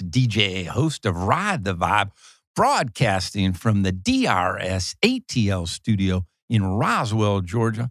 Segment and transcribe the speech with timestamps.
[0.00, 2.10] last DJ, host of Ride the Vibe,
[2.54, 7.90] broadcasting from the DRS ATL studio in Roswell, Georgia.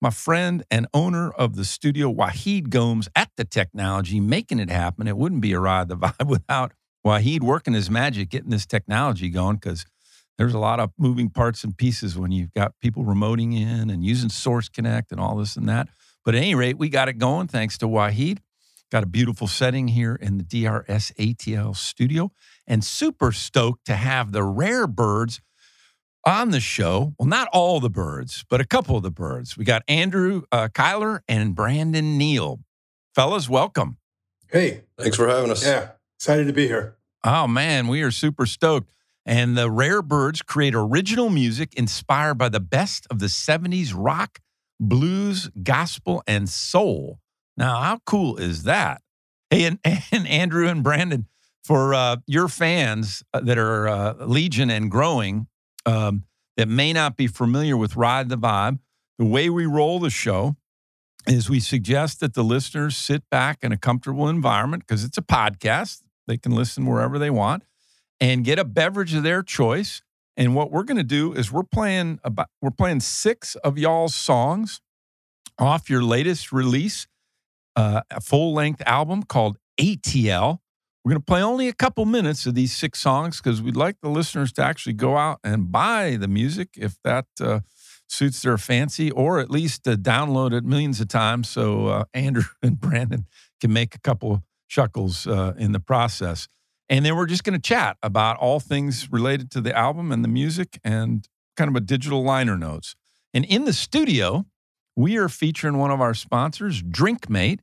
[0.00, 5.08] My friend and owner of the studio, Wahid Gomes, at the technology, making it happen.
[5.08, 6.72] It wouldn't be a Ride the Vibe without
[7.04, 9.84] Wahid working his magic, getting this technology going, because
[10.36, 14.04] there's a lot of moving parts and pieces when you've got people remoting in and
[14.04, 15.88] using Source Connect and all this and that.
[16.24, 18.38] But at any rate, we got it going thanks to Wahid.
[18.90, 22.32] Got a beautiful setting here in the DRS ATL studio
[22.66, 25.42] and super stoked to have the rare birds
[26.24, 27.14] on the show.
[27.18, 29.58] Well, not all the birds, but a couple of the birds.
[29.58, 32.60] We got Andrew uh, Cylar and Brandon Neal.
[33.14, 33.98] Fellas, welcome.
[34.50, 34.84] Hey.
[34.98, 35.66] Thanks for having us.
[35.66, 35.90] Yeah.
[36.18, 36.96] Excited to be here.
[37.24, 38.90] Oh, man, we are super stoked.
[39.26, 44.38] And the Rare Birds create original music inspired by the best of the 70s rock,
[44.80, 47.18] blues, gospel, and soul.
[47.58, 49.02] Now, how cool is that?
[49.50, 51.26] Hey, and, and Andrew and Brandon,
[51.64, 55.48] for uh, your fans uh, that are uh, legion and growing
[55.84, 56.22] um,
[56.56, 58.78] that may not be familiar with Ride the Vibe,
[59.18, 60.56] the way we roll the show
[61.26, 65.22] is we suggest that the listeners sit back in a comfortable environment because it's a
[65.22, 66.02] podcast.
[66.26, 67.64] They can listen wherever they want
[68.20, 70.00] and get a beverage of their choice.
[70.36, 74.14] And what we're going to do is we're playing about we're playing six of y'all's
[74.14, 74.80] songs
[75.58, 77.06] off your latest release,
[77.78, 80.58] uh, a full length album called ATL.
[81.04, 84.00] We're going to play only a couple minutes of these six songs because we'd like
[84.02, 87.60] the listeners to actually go out and buy the music if that uh,
[88.08, 92.42] suits their fancy, or at least uh, download it millions of times so uh, Andrew
[92.62, 93.26] and Brandon
[93.60, 96.48] can make a couple chuckles uh, in the process.
[96.88, 100.24] And then we're just going to chat about all things related to the album and
[100.24, 102.96] the music and kind of a digital liner notes.
[103.32, 104.46] And in the studio,
[104.96, 107.60] we are featuring one of our sponsors, Drinkmate.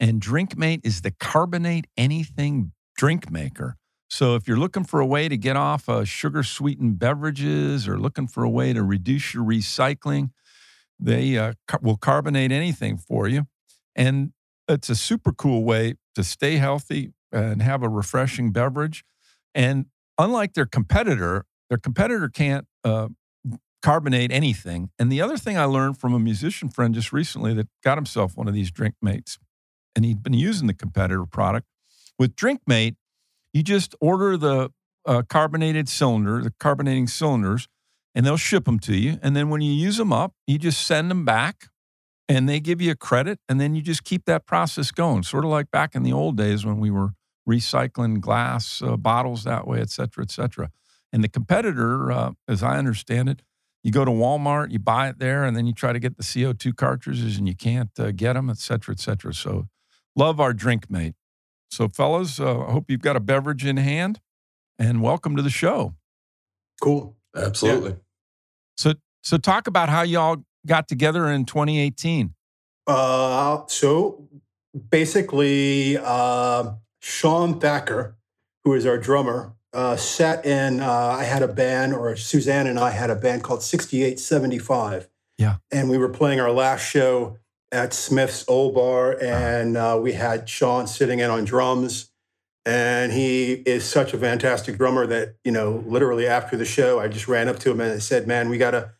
[0.00, 3.76] And Drinkmate is the carbonate anything drink maker.
[4.10, 7.98] So if you're looking for a way to get off uh, sugar sweetened beverages or
[7.98, 10.30] looking for a way to reduce your recycling,
[10.98, 13.46] they uh, will carbonate anything for you.
[13.94, 14.32] And
[14.68, 19.04] it's a super cool way to stay healthy and have a refreshing beverage.
[19.54, 19.86] And
[20.16, 23.08] unlike their competitor, their competitor can't uh,
[23.82, 24.90] carbonate anything.
[24.98, 28.36] And the other thing I learned from a musician friend just recently that got himself
[28.36, 29.38] one of these drink mates,
[29.98, 31.66] and he'd been using the competitor product.
[32.20, 32.94] With Drinkmate,
[33.52, 34.70] you just order the
[35.04, 37.66] uh, carbonated cylinder, the carbonating cylinders,
[38.14, 39.18] and they'll ship them to you.
[39.22, 41.64] And then when you use them up, you just send them back
[42.28, 43.40] and they give you a credit.
[43.48, 46.36] And then you just keep that process going, sort of like back in the old
[46.36, 47.10] days when we were
[47.48, 50.70] recycling glass uh, bottles that way, et cetera, et cetera.
[51.12, 53.42] And the competitor, uh, as I understand it,
[53.82, 56.22] you go to Walmart, you buy it there, and then you try to get the
[56.22, 59.34] CO2 cartridges and you can't uh, get them, et cetera, et cetera.
[59.34, 59.66] So
[60.18, 61.14] love our drink mate.
[61.70, 64.20] So, fellas, uh, I hope you've got a beverage in hand
[64.78, 65.94] and welcome to the show.
[66.80, 67.16] Cool.
[67.36, 67.90] Absolutely.
[67.90, 67.96] Yeah.
[68.76, 72.34] So, so talk about how y'all got together in 2018.
[72.86, 74.28] Uh, so
[74.90, 78.16] basically, uh, Shawn Thacker,
[78.64, 80.80] who is our drummer, uh, sat in.
[80.80, 85.08] Uh, I had a band, or Suzanne and I had a band called 6875.
[85.36, 85.56] Yeah.
[85.70, 87.36] And we were playing our last show
[87.72, 92.10] at Smith's Old Bar, and uh, we had Shawn sitting in on drums.
[92.66, 97.08] And he is such a fantastic drummer that you know, literally after the show, I
[97.08, 98.92] just ran up to him and I said, "Man, we gotta,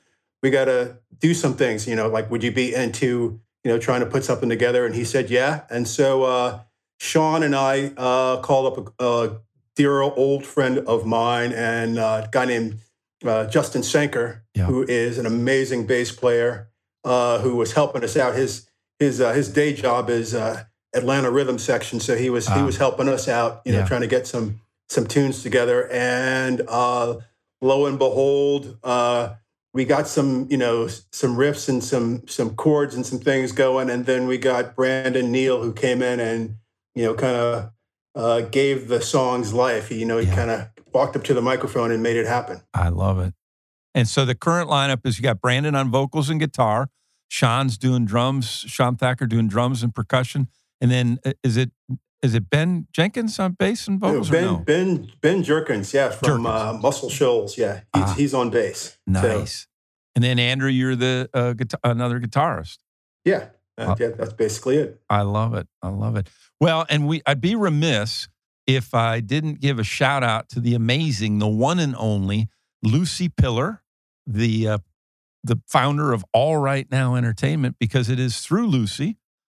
[0.42, 1.86] we gotta do some things.
[1.86, 4.94] You know, like would you be into, you know, trying to put something together?" And
[4.94, 6.60] he said, "Yeah." And so uh,
[6.98, 9.40] Shawn and I uh, called up a, a,
[9.76, 12.80] dear old friend of mine and uh, a guy named
[13.24, 14.64] uh, Justin Senker, Yeah.
[14.64, 16.67] who is an amazing bass player,
[17.04, 18.34] uh, who was helping us out.
[18.34, 18.68] His
[18.98, 20.64] his uh, his day job is uh,
[20.94, 22.64] Atlanta Rhythm Section, so he was he Ah.
[22.66, 23.86] was helping us out, you know, Yeah.
[23.86, 25.88] trying to get some some tunes together.
[25.92, 27.16] And uh,
[27.60, 29.34] lo and behold, uh,
[29.74, 33.90] we got some you know some riffs and some some chords and some things going,
[33.90, 36.56] and then we got Brandon Neal who came in and
[36.94, 37.70] you know kind of
[38.14, 39.88] uh, gave the songs life.
[39.90, 40.34] He, you know, he Yeah.
[40.34, 42.62] kind of walked up to the microphone and made it happen.
[42.74, 43.34] I love it.
[43.94, 46.88] And so the current lineup is you got Brandon on vocals and guitar,
[47.28, 50.48] Shawn's doing drums, Shawn Thacker doing drums and percussion,
[50.80, 51.70] and then uh, is it
[52.22, 54.28] is it Ben Jenkins on bass and vocals?
[54.30, 54.56] or ben no?
[54.58, 58.14] Ben Ben Jerkins, yeah, from Uh, Muscle Shoals, yeah, he's, Ah.
[58.16, 58.98] he's on bass.
[59.12, 59.66] So, Nice.
[60.14, 62.78] And then Andrew, you're the uh, guitar, another guitarist.
[63.24, 63.48] yeah,
[63.78, 65.00] uh, Uh, yeah, that's basically it.
[65.08, 65.68] I love it.
[65.82, 66.28] I love it.
[66.60, 68.28] Well, and we I'd be remiss
[68.66, 72.48] if I didn't give a shout out to the amazing, the one and only
[72.82, 73.82] Lucy Piller,
[74.26, 74.78] the uh,
[75.44, 79.18] the founder of All Right Now Entertainment, because it is through Lucy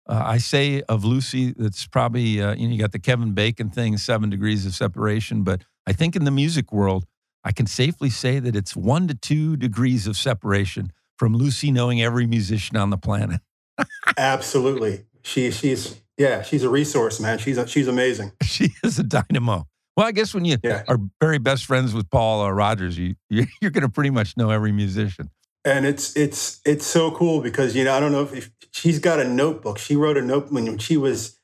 [0.08, 3.68] uh, I say of Lucy, that's probably uh, you know you got the Kevin Bacon
[3.68, 5.42] thing, seven degrees of separation.
[5.42, 7.04] But I think in the music world,
[7.44, 12.00] I can safely say that it's one to two degrees of separation from Lucy knowing
[12.00, 13.42] every musician on the planet.
[14.16, 17.38] Absolutely, she she's yeah she's a resource, man.
[17.38, 18.32] She's a, she's amazing.
[18.42, 19.66] she is a dynamo.
[19.98, 20.84] Well, I guess when you Yeah.
[20.86, 24.36] are very best friends with Paul uh, Rodgers, you you- you're going to pretty much
[24.36, 25.28] know every musician.
[25.64, 29.00] and it's it's it's so cool because you know I don't know if, if she's
[29.00, 29.76] got a notebook.
[29.78, 31.40] She wrote a note when she was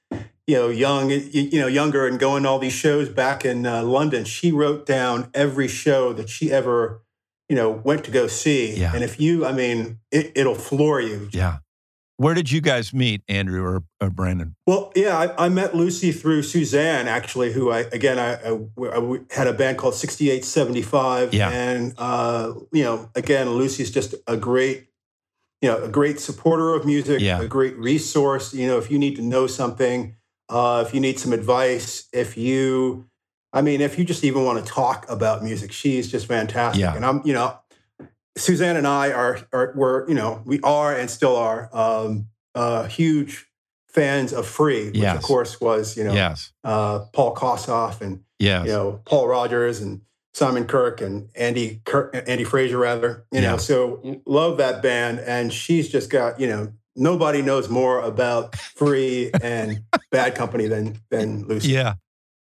[0.47, 3.67] you know young, you, you know younger, and going to all these shows back in
[3.67, 4.25] uh, London.
[4.25, 7.03] She wrote down every show that she ever
[7.49, 8.77] you know went to go see.
[8.77, 8.95] Yeah.
[8.95, 11.29] And if you, I mean, it, it'll floor you.
[11.33, 11.57] Yeah.
[12.17, 14.55] Where did you guys meet, Andrew or, or Brandon?
[14.67, 19.19] Well, yeah, I, I met Lucy through Suzanne, actually, who I again I, I, I
[19.35, 21.51] had a band called Sixty Eight Seventy Five, Yeah.
[21.51, 24.87] and uh, you know, again, Lucy's just a great,
[25.61, 27.41] you know, a great supporter of music, Yeah.
[27.41, 28.55] a great resource.
[28.55, 30.15] You know, if you need to know something,
[30.49, 33.07] uh, if you need some advice, if you,
[33.53, 36.81] I mean, if you just even want to talk about music, she's just fantastic.
[36.81, 36.95] Yeah.
[36.95, 37.59] And I'm, you know,
[38.37, 42.85] Suzanne and I are, are we're, you know, we are and still are um, uh,
[42.85, 43.47] huge
[43.89, 45.17] fans of Free, which Yes.
[45.17, 46.53] of course was, you know, yes.
[46.65, 48.67] uh, Paul Kossoff and Yes.
[48.67, 50.01] you know Paul Rodgers and
[50.35, 53.25] Simon Kirke and Andy Kirk, Andy Fraser rather.
[53.31, 58.01] You know, so love that band, and she's just got you know nobody knows more
[58.01, 61.69] about Free and Bad Company than than Lucy.
[61.69, 61.95] Yeah.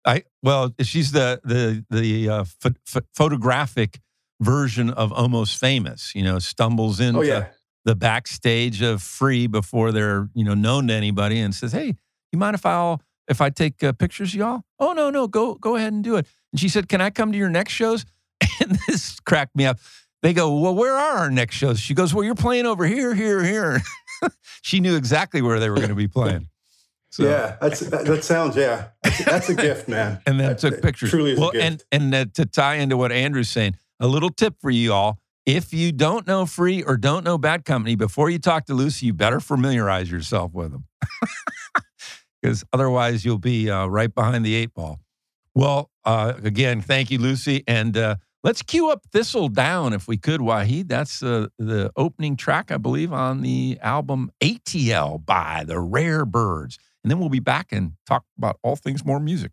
[0.07, 4.01] I well, she's the the the uh, pho- pho- photographic
[4.43, 6.15] version of Almost Famous.
[6.15, 7.47] You know, stumbles into Oh yeah.
[7.85, 11.95] the backstage of Free before they're you know known to anybody, and says, "Hey,
[12.33, 15.55] you mind if I'll if I take uh, pictures, of y'all?" Oh no, no, go
[15.55, 16.27] go ahead and do it.
[16.53, 18.05] And she said, "Can I come to your next shows?"
[18.61, 19.79] And this cracked me up.
[20.23, 23.15] They go, "Well, where are our next shows?" She goes, "Well, you're playing over here,
[23.15, 23.81] here, here."
[24.63, 26.49] she knew exactly where they were going to be playing.
[27.15, 28.89] So, yeah, that's that, that sounds yeah.
[29.03, 30.23] That's, that's a gift, man.
[30.25, 31.11] and then That- took pictures.
[31.11, 31.85] Truly well, a gift.
[31.93, 35.19] and and uh, to tie into what Andrew's saying, a little tip for you all:
[35.47, 39.07] if you don't know Free or don't know Bad Company, before you talk to Lucy,
[39.07, 40.87] you better familiarize yourself with them,
[42.43, 45.01] because otherwise you'll be uh, right behind the eight ball.
[45.55, 50.17] Well, uh, again, thank you, Lucy, and uh, let's cue up Thistle Down if we
[50.17, 50.89] could, Wahid.
[50.89, 56.79] That's uh, the opening track, I believe, on the album ATL by the Rare Birds.
[57.05, 59.53] And then we'll be back and talk about all things more music.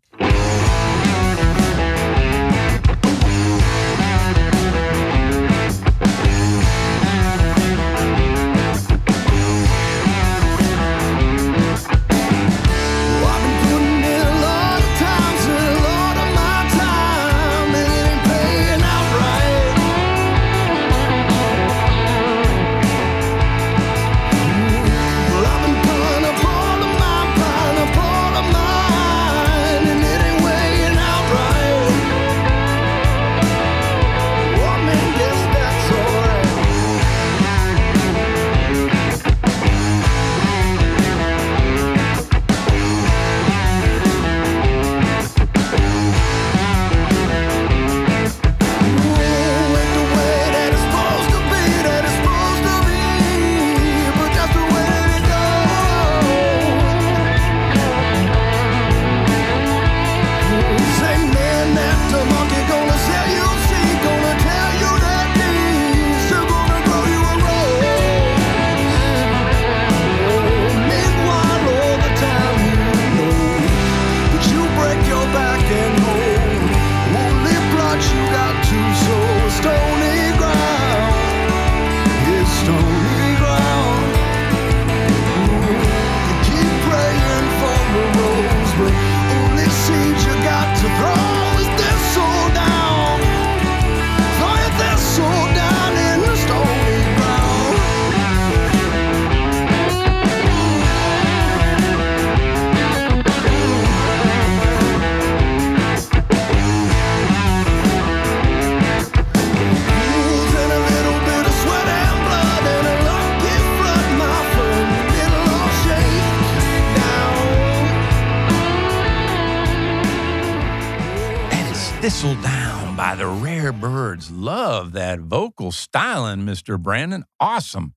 [125.70, 126.80] Vocal styling, Mr.
[126.80, 127.24] Brandon.
[127.38, 127.94] Awesome.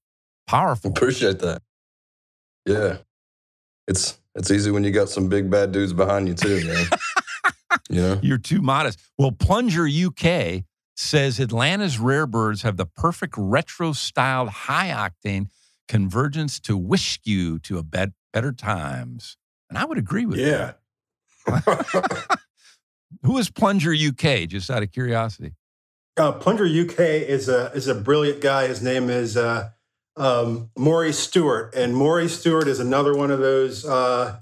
[0.47, 0.91] Powerful.
[0.91, 1.61] Appreciate that.
[2.65, 2.97] Yeah.
[3.87, 6.85] It's it's easy when you got some big bad dudes behind you too, man.
[7.89, 8.19] you know?
[8.23, 8.99] You're too modest.
[9.17, 10.63] Well, Plunger UK
[10.95, 15.47] says Atlanta's Rare Birds have the perfect retro styled high octane
[15.87, 19.37] convergence to whisk you to a bed, better times.
[19.69, 20.77] And I would agree with that.
[21.47, 21.61] Yeah.
[21.65, 22.39] that.
[23.23, 24.47] Who is Plunger UK?
[24.47, 25.53] Just out of curiosity.
[26.15, 28.67] Uh, Plunger UK is a is a brilliant guy.
[28.67, 29.69] His name is uh,
[30.15, 33.83] um, Maury Stewart, and Maury Stewart is another one of those.
[33.83, 34.39] Uh,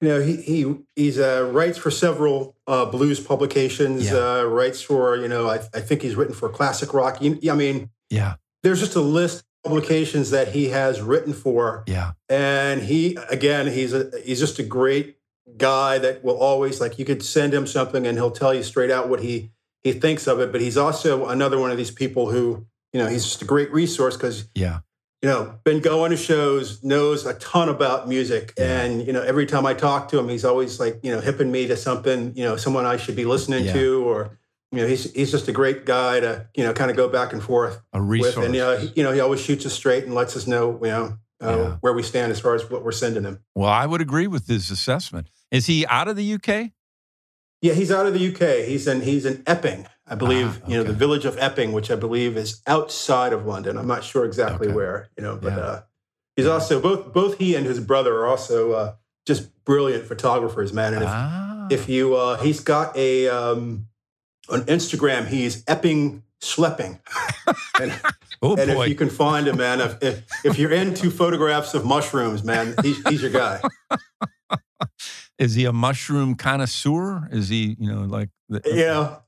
[0.00, 4.10] you know, he he he's uh, writes for several uh, blues publications.
[4.10, 4.16] Yeah.
[4.40, 7.20] Uh, writes for you know, I, I think he's written for classic rock.
[7.20, 11.82] You- I mean, Yeah, there's just a list of publications that he has written for,
[11.88, 15.16] yeah, and he again, he's a he's just a great
[15.56, 18.92] guy that will always like you could send him something and he'll tell you straight
[18.92, 19.50] out what he
[19.92, 20.52] he thinks of it.
[20.52, 23.70] But he's also another one of these people who you know he's just a great
[23.72, 24.80] resource because yeah,
[25.22, 28.80] you know been going to shows, knows a ton about music, Yeah.
[28.82, 31.50] and you know every time I talk to him, he's always like you know hipping
[31.50, 33.72] me to something you know someone I should be listening Yeah.
[33.74, 34.38] to or.
[34.70, 37.32] You know, he's he's just a great guy to you know kind of go back
[37.32, 38.36] and forth a resource.
[38.36, 40.46] with, and you know, he, you know he always shoots us straight and lets us
[40.46, 41.76] know you know uh, Yeah.
[41.80, 43.38] where we stand as far as what we're sending him.
[43.54, 45.30] well, I would agree with his assessment.
[45.50, 46.72] Is he out of the UK?
[47.60, 48.66] Yeah, he's out of the UK.
[48.66, 50.60] He's in he's in Epping, I believe.
[50.64, 53.76] Ah, You know, the village of Epping, which I believe is outside of London.
[53.76, 54.76] I'm not sure exactly Okay.
[54.76, 55.08] where.
[55.16, 55.58] You know, but Yeah.
[55.58, 55.80] uh,
[56.36, 58.94] he's also both both he and his brother are also uh,
[59.26, 60.94] just brilliant photographers, man.
[60.94, 63.88] And if, ah, if you uh, he's got a um,
[64.48, 67.00] on Instagram, he's Epping schlepping.
[67.80, 67.92] and
[68.40, 71.84] oh and if you can find him, man, if, if if you're into photographs of
[71.84, 73.60] mushrooms, man, he's, he's your guy.
[75.38, 77.28] is he a mushroom connoisseur?
[77.30, 78.30] Is he, you know, like?
[78.48, 79.22] The, You know,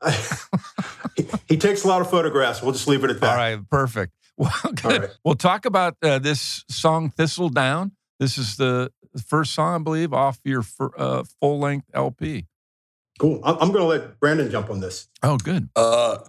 [1.16, 2.62] he, he takes a lot of photographs.
[2.62, 3.30] We'll just leave it at that.
[3.30, 4.12] All right, perfect.
[4.40, 4.84] Well, good.
[4.86, 5.10] All right.
[5.22, 7.92] We'll talk about uh, this song, Thistle Down.
[8.18, 8.90] This is the
[9.26, 12.46] first song, I believe, off your fir- uh, full length LP.
[13.18, 13.42] Cool.
[13.44, 15.08] I'm, I'm going to let Brandon jump on this.
[15.22, 15.68] Oh, good.
[15.76, 16.20] Uh,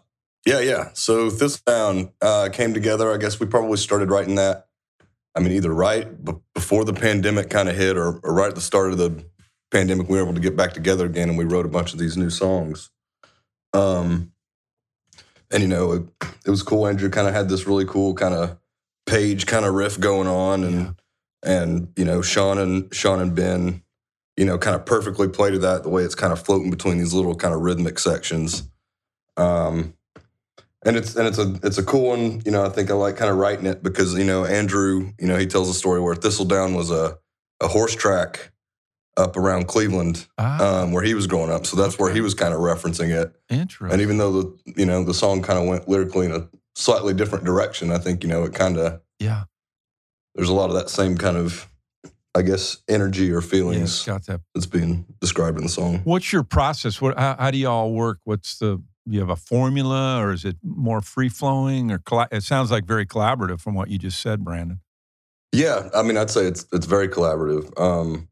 [0.45, 0.89] yeah, yeah.
[0.93, 3.13] So Thistle down uh, came together.
[3.13, 4.67] I guess we probably started writing that.
[5.33, 8.55] I mean, either right b- before the pandemic kind of hit, or, or right at
[8.55, 9.23] the start of the
[9.71, 11.99] pandemic, we were able to get back together again, and we wrote a bunch of
[11.99, 12.89] these new songs.
[13.73, 14.33] Um,
[15.49, 16.03] and you know, it,
[16.45, 16.87] it was cool.
[16.87, 18.57] Andrew kind of had this really cool kind of
[19.05, 20.95] page kind of riff going on, and
[21.43, 23.81] and you know, Shawn and Shawn and Ben,
[24.37, 26.97] you know, kind of perfectly played to that the way it's kind of floating between
[26.97, 28.69] these little kind of rhythmic sections.
[29.37, 29.95] Um,
[30.85, 32.41] and it's and it's a it's a cool one.
[32.45, 35.27] You know, I think I like kind of writing it because you know Andrew, you
[35.27, 37.17] know, he tells a story where Thistledown was a
[37.61, 38.51] a horse track
[39.17, 41.65] up around Cleveland Ah, um, where he was growing up.
[41.65, 43.33] So that's where he was kind of referencing it.
[43.49, 43.91] interesting.
[43.91, 47.13] And even though the you know the song kind of went lyrically in a slightly
[47.13, 49.43] different direction, I think you know it kind of yeah,
[50.35, 51.67] there's a lot of that same kind of
[52.33, 54.39] I guess energy or feelings it's got that.
[54.55, 55.99] that's being described in the song.
[56.05, 57.01] What's your process?
[57.01, 57.19] What?
[57.19, 58.19] How, how do you all work?
[58.23, 58.81] What's the?
[59.07, 61.91] You have a formula, or is it more free flowing?
[61.91, 61.99] Or
[62.31, 64.79] it sounds like very collaborative from what you just said, Brandon.
[65.51, 67.77] Yeah, I mean, I'd say it's it's very collaborative.
[67.81, 68.29] Um,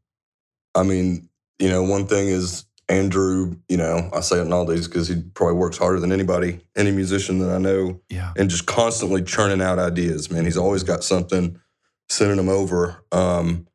[0.74, 3.56] I mean, you know, one thing is Andrew.
[3.68, 7.38] You know, I say it nowadays because he probably works harder than anybody, any musician
[7.40, 10.30] that I know, Yeah, and just constantly churning out ideas.
[10.30, 11.60] Man, he's always got something,
[12.08, 13.04] sending them over.
[13.12, 13.66] Um,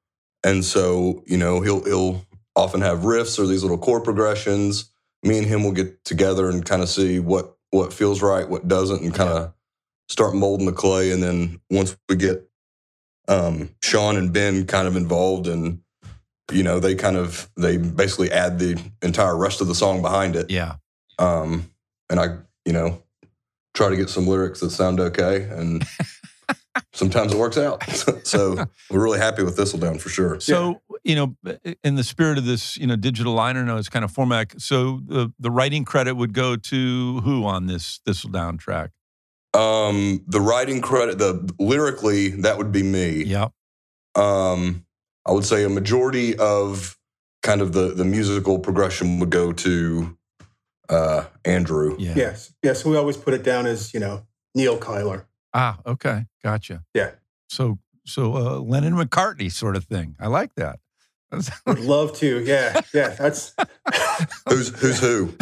[0.44, 2.26] and so, you know, he'll he'll
[2.56, 4.92] often have riffs or these little chord progressions.
[5.24, 8.68] Me and him will get together and kind of see what what feels right, what
[8.68, 9.54] doesn't, and kind of
[10.08, 11.12] start molding the clay.
[11.12, 12.48] And then once we get
[13.28, 15.82] um, Shawn and Ben kind of involved, and
[16.52, 20.36] you know, they kind of they basically add the entire rest of the song behind
[20.36, 20.50] it.
[20.50, 20.76] yeah.
[21.18, 21.72] Um,
[22.10, 23.02] and I, you know,
[23.74, 25.84] try to get some lyrics that sound okay, and
[26.94, 27.84] sometimes it works out.
[28.24, 30.40] so we're really happy with Thistledown for sure.
[30.40, 31.36] So you know,
[31.84, 34.60] in the spirit of this, you know, digital liner notes kind of format.
[34.62, 38.92] So the the writing credit would go to who on this Thistledown track?
[39.54, 43.24] Um, the writing credit, the lyrically, that would be me.
[43.24, 43.52] Yep.
[44.16, 44.85] Um,
[45.26, 46.98] I would say a majority of
[47.44, 50.18] kind of the the musical progression would go to
[50.90, 51.96] uh, Andrew.
[52.00, 52.14] Yeah.
[52.16, 52.54] Yes.
[52.64, 52.86] Yes.
[52.86, 55.26] We always put it down as, you know, Neal Cylar.
[55.54, 56.84] Ah, okay, gotcha.
[56.94, 57.12] Yeah.
[57.50, 60.16] So so uh, Lennon McCartney sort of thing.
[60.20, 60.80] I like that.
[61.32, 62.44] I would love to.
[62.44, 62.82] Yeah.
[62.94, 63.10] Yeah.
[63.10, 63.56] That's,
[64.50, 65.34] Who's who's who?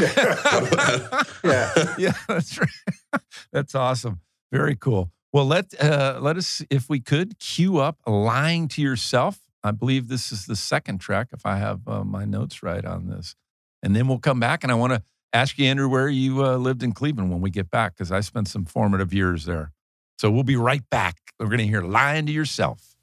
[1.44, 1.94] yeah.
[1.98, 3.22] yeah, that's right.
[3.52, 4.22] That's awesome.
[4.52, 5.12] Very cool.
[5.32, 10.08] Well, let uh, let us, if we could, cue up "Lying to Yourself." I believe
[10.08, 13.36] this is the second track, if I have uh, my notes right on this.
[13.82, 16.58] And then we'll come back, and I want to ask you, Andrew, where you uh,
[16.58, 19.72] lived in Cleveland when we get back, because I spent some formative years there.
[20.18, 21.16] So we'll be right back.
[21.40, 22.96] We're going to hear "Lying to Yourself."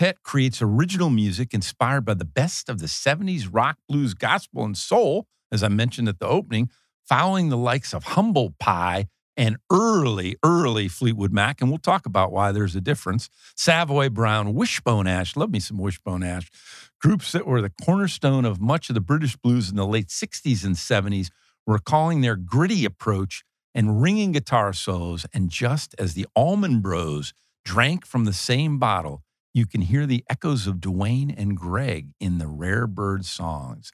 [0.00, 4.74] Quartet creates original music inspired by the best of the 70s rock, blues, gospel, and
[4.74, 6.70] soul, as I mentioned at the opening,
[7.06, 11.60] following the likes of Humble Pie and early, early Fleetwood Mac.
[11.60, 13.28] And we'll talk about why there's a difference.
[13.54, 16.50] Savoy Brown, Wishbone Ash, love me some Wishbone Ash,
[16.98, 20.64] groups that were the cornerstone of much of the British blues in the late 60s
[20.64, 21.28] and 70s,
[21.66, 25.26] recalling their gritty approach and ringing guitar solos.
[25.34, 27.34] And just as the Allman Bros
[27.66, 29.22] drank from the same bottle,
[29.54, 33.90] you can hear the echoes of Duane and Gregg in the Rare Bird songs.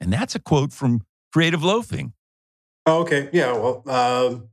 [0.00, 2.12] And that's a quote from Creative Loafing.
[2.86, 3.28] Oh, okay.
[3.32, 3.52] Yeah.
[3.52, 3.82] Well.
[3.88, 4.48] Um,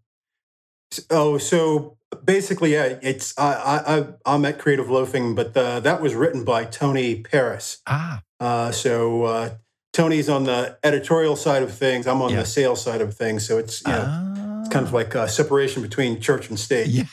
[1.10, 2.98] oh, so basically, yeah.
[3.02, 3.82] It's I
[4.26, 7.82] I I'm at Creative Loafing, but uh, that was written by Tony Paris.
[7.88, 9.50] Ah, Uh, so uh,
[9.94, 12.06] Tony's on the editorial side of things.
[12.08, 12.42] I'm on Yeah.
[12.42, 13.48] the sales side of things.
[13.48, 14.60] So it's you know, ah.
[14.62, 16.88] it's kind of like uh, separation between church and state.
[16.88, 17.06] Yeah.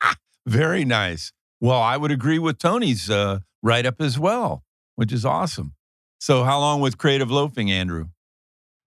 [0.46, 1.32] Very nice.
[1.60, 4.64] Well, I would agree with Tony's uh, write up as well,
[4.96, 5.74] which is awesome.
[6.18, 8.08] So, how long with Creative Loafing, Andrew?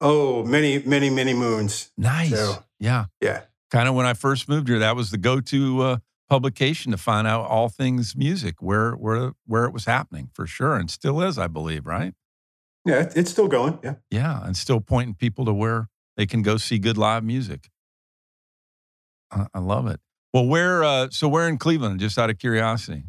[0.02, 1.92] Oh, many, many, many moons.
[1.98, 2.32] Nice.
[2.32, 3.06] So- yeah.
[3.22, 3.42] Yeah.
[3.72, 5.98] Kind of when I first moved here, that was the go to uh,
[6.30, 10.76] publication to find out all things music, where, where, where it was happening for sure.
[10.76, 12.14] And still is, I believe, right?
[12.86, 13.80] Yeah, it's still going.
[13.84, 13.96] Yeah.
[14.12, 14.46] Yeah.
[14.46, 17.70] And still pointing people to where they can go see good live music.
[19.32, 20.00] I, I love it.
[20.36, 23.04] Well, where, uh, so where in Cleveland, just out of curiosity?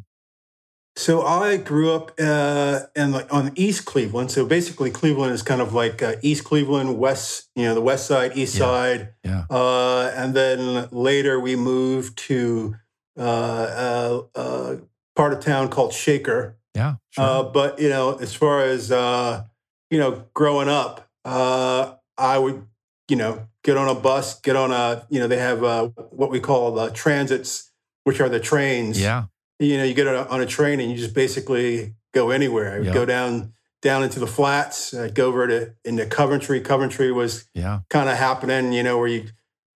[0.95, 4.31] So I grew up uh, in like on East Cleveland.
[4.31, 8.07] So basically, Cleveland is kind of like uh, East Cleveland, West, you know, the West
[8.07, 8.59] Side, East Yeah.
[8.61, 9.45] Side, Yeah.
[9.51, 12.77] uh, and then later we moved to
[13.19, 14.77] uh, uh, uh,
[15.17, 16.57] part of town called Shaker.
[16.77, 16.95] Yeah.
[17.11, 17.25] Sure.
[17.25, 19.43] Uh, but you know, as far as uh,
[19.91, 22.69] you know, growing up, uh, I would
[23.09, 26.31] you know get on a bus, get on a you know they have uh, what
[26.31, 27.71] we call the transits,
[28.05, 29.25] which are the trains yeah.
[29.59, 32.75] you know, you get on a, on a train and you just basically go anywhere.
[32.75, 32.95] I would Yeah.
[32.95, 34.95] go down down into the flats.
[34.95, 36.61] I'd go over to into Coventry.
[36.61, 37.81] Coventry was Yeah.
[37.91, 39.29] kind of happening, you know, where you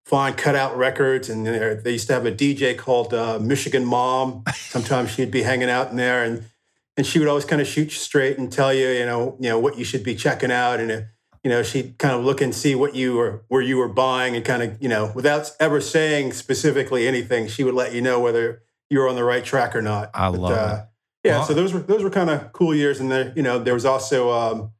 [0.05, 4.43] find cutout records, and they used to have a DJ called uh, Michigan Mom.
[4.55, 6.45] Sometimes she'd be hanging out in there, and
[6.97, 9.47] and she would always kind of shoot you straight and tell you, you know, you
[9.49, 11.01] know what you should be checking out, and uh,
[11.43, 14.35] you know, she'd kind of look and see what you were where you were buying,
[14.35, 18.19] and kind of you know, without ever saying specifically anything, she would let you know
[18.19, 20.11] whether you were on the right track or not.
[20.13, 20.85] I love it.
[21.27, 23.59] Yeah, Well- so those were those were kind of cool years, and there, you know,
[23.59, 24.71] there was also um,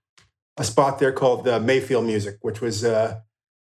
[0.58, 3.20] a spot there called uh, Mayfield Music, which was uh,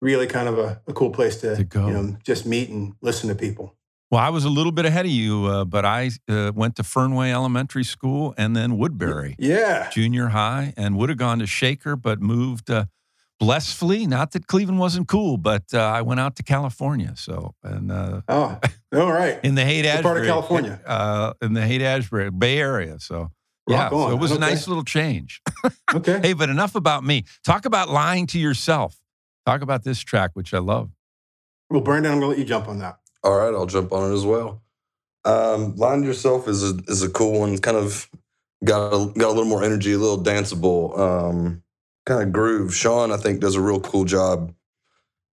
[0.02, 1.88] really kind of a, a cool place to, To go.
[1.88, 3.75] you know, just meet and listen to people.
[4.12, 6.84] Well, I was a little bit ahead of you, uh, but I uh, went to
[6.84, 11.95] Fernway Elementary School and then Woodbury Yeah, Junior High and would have gone to Shaker,
[11.95, 12.86] but moved uh,
[13.39, 14.08] blissfully.
[14.08, 17.13] Not that Cleveland wasn't cool, but uh, I went out to California.
[17.17, 18.60] So, and uh, oh,
[18.93, 20.82] all right, in the Haight Ashbury, part of California?
[20.88, 23.00] Uh, in the Haight Ashbury Bay Area.
[23.00, 23.32] So,
[23.67, 25.39] yeah, Rock so it was a nice little change.
[25.93, 26.19] okay.
[26.19, 27.26] Hey, but enough about me.
[27.43, 28.98] Talk about lying to yourself.
[29.45, 30.89] Talk about this track, which I love.
[31.69, 32.98] Well, Brandon, I'm gonna let you jump on that.
[33.23, 34.62] All right, I'll jump on it as well.
[35.25, 37.58] Um, Line Yourself is a, is a cool one.
[37.60, 38.10] Kind of
[38.63, 41.63] got a, got a little more energy, a little danceable um,
[42.05, 42.75] kind of groove.
[42.75, 44.53] Shawn, I think, does a real cool job.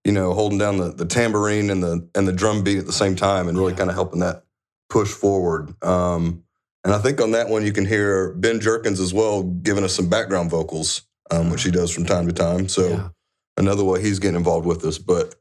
[0.05, 2.93] You know, holding down the, the tambourine and the and the drum beat at the
[2.93, 3.79] same time, and really Yeah.
[3.79, 4.45] kind of helping that
[4.89, 5.73] push forward.
[5.83, 6.43] Um,
[6.85, 9.93] and I think on that one you can hear Ben Jerkins as well, giving us
[9.95, 12.69] some background vocals, um, which he does from time to time.
[12.69, 13.09] So Yeah.
[13.57, 14.97] another way he's getting involved with us.
[14.97, 15.35] But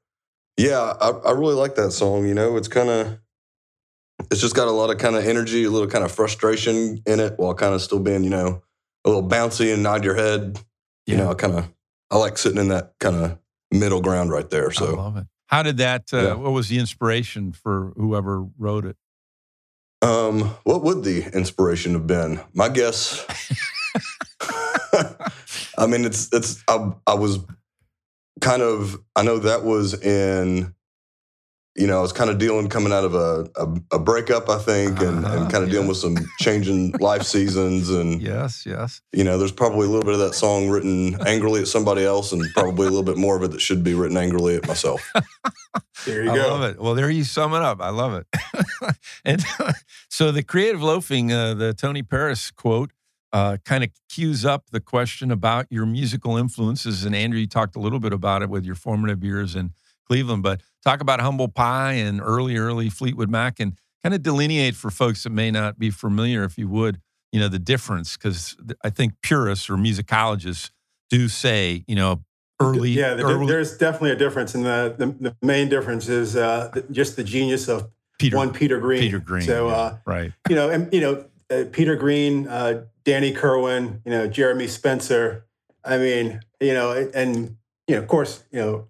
[0.57, 2.27] yeah, I, I really like that song.
[2.27, 3.19] You know, it's kind of,
[4.31, 7.21] it's just got a lot of kind of energy, a little kind of frustration in
[7.21, 8.63] it, while kind of still being, you know,
[9.05, 10.59] a little bouncy and nod your head.
[11.07, 11.69] You know, I kind of,
[12.11, 13.39] I like sitting in that kind of
[13.71, 14.71] middle ground right there.
[14.71, 15.27] I So love it.
[15.47, 16.13] How did that?
[16.13, 16.35] Uh, Yeah.
[16.35, 18.97] What was the inspiration for whoever wrote it?
[20.03, 22.41] Um, what would the inspiration have been?
[22.53, 23.25] My guess.
[25.79, 26.63] I mean, it's it's.
[26.69, 27.39] I, I was
[28.41, 28.99] kind of.
[29.15, 30.73] I know that was in.
[31.79, 34.57] You know, I was kind of dealing coming out of a a, a breakup, I
[34.59, 39.03] think, and, Uh-huh, and kind of dealing with some changing life seasons, and Yes, yes.
[39.13, 42.33] you know, there's probably a little bit of that song written angrily at somebody else,
[42.33, 45.13] and probably a little bit more of it that should be written angrily at myself.
[46.07, 46.43] There you I go.
[46.43, 46.81] I love it.
[46.81, 47.81] Well, there you sum it up.
[47.81, 48.97] I love it.
[49.25, 49.45] and
[50.09, 52.93] so the creative loafing, uh, the Tony Paris quote,
[53.37, 57.05] uh, kind of cues up the question about your musical influences.
[57.05, 59.73] And Andrew, you talked a little bit about it with your formative years in
[60.07, 64.75] Cleveland, but talk about Humble Pie and early, early Fleetwood Mac and kind of delineate
[64.75, 66.99] for folks that may not be familiar, if you would,
[67.31, 68.17] you know, the difference.
[68.17, 70.71] Because I think purists or musicologists
[71.11, 72.25] do say, you know,
[72.59, 76.71] early, yeah, early there's definitely a difference, and the the, the main difference is uh,
[76.91, 79.01] just the genius of Peter, one Peter Green.
[79.03, 79.43] Peter Green.
[79.43, 80.33] So, yeah, uh, right.
[80.49, 85.47] you know, and you know, uh, Peter Green, uh, Danny Kirwan, you know, Jeremy Spencer.
[85.85, 87.57] I mean, you know, and
[87.87, 88.89] you know, of course, you know,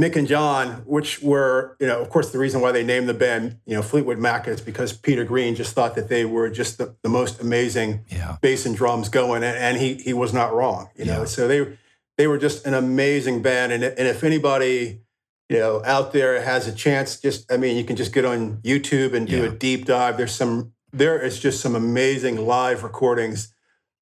[0.00, 3.12] Mick and John, which were, you know, of course, the reason why they named the
[3.14, 6.78] band, you know, Fleetwood Mac is because Peter Green just thought that they were just
[6.78, 8.36] the, the most amazing Yeah.
[8.40, 11.18] bass and drums going, and, and he he was not wrong, you know.
[11.20, 11.24] Yeah.
[11.26, 11.76] So they
[12.16, 15.02] they were just an amazing band, and and if anybody
[15.50, 18.56] you know out there has a chance, just I mean, you can just get on
[18.62, 19.48] YouTube and do Yeah.
[19.48, 20.16] a deep dive.
[20.16, 23.52] There's some there is just some amazing live recordings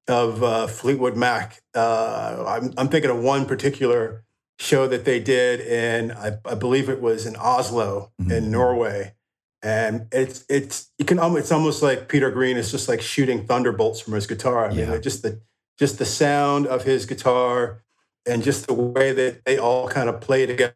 [0.08, 1.62] of uh, Fleetwood Mac.
[1.74, 4.24] Uh, I'm I'm thinking of one particular
[4.58, 8.32] show that they did in I, I believe it was in Oslo Mhm.
[8.32, 9.14] in Norway.
[9.62, 13.46] And it's it's you can almost it's almost like Peter Green is just like shooting
[13.46, 14.66] thunderbolts from his guitar.
[14.66, 14.98] I mean, Yeah.
[14.98, 15.40] just the
[15.78, 17.82] just the sound of his guitar
[18.26, 20.74] and just the way that they all kind of play together,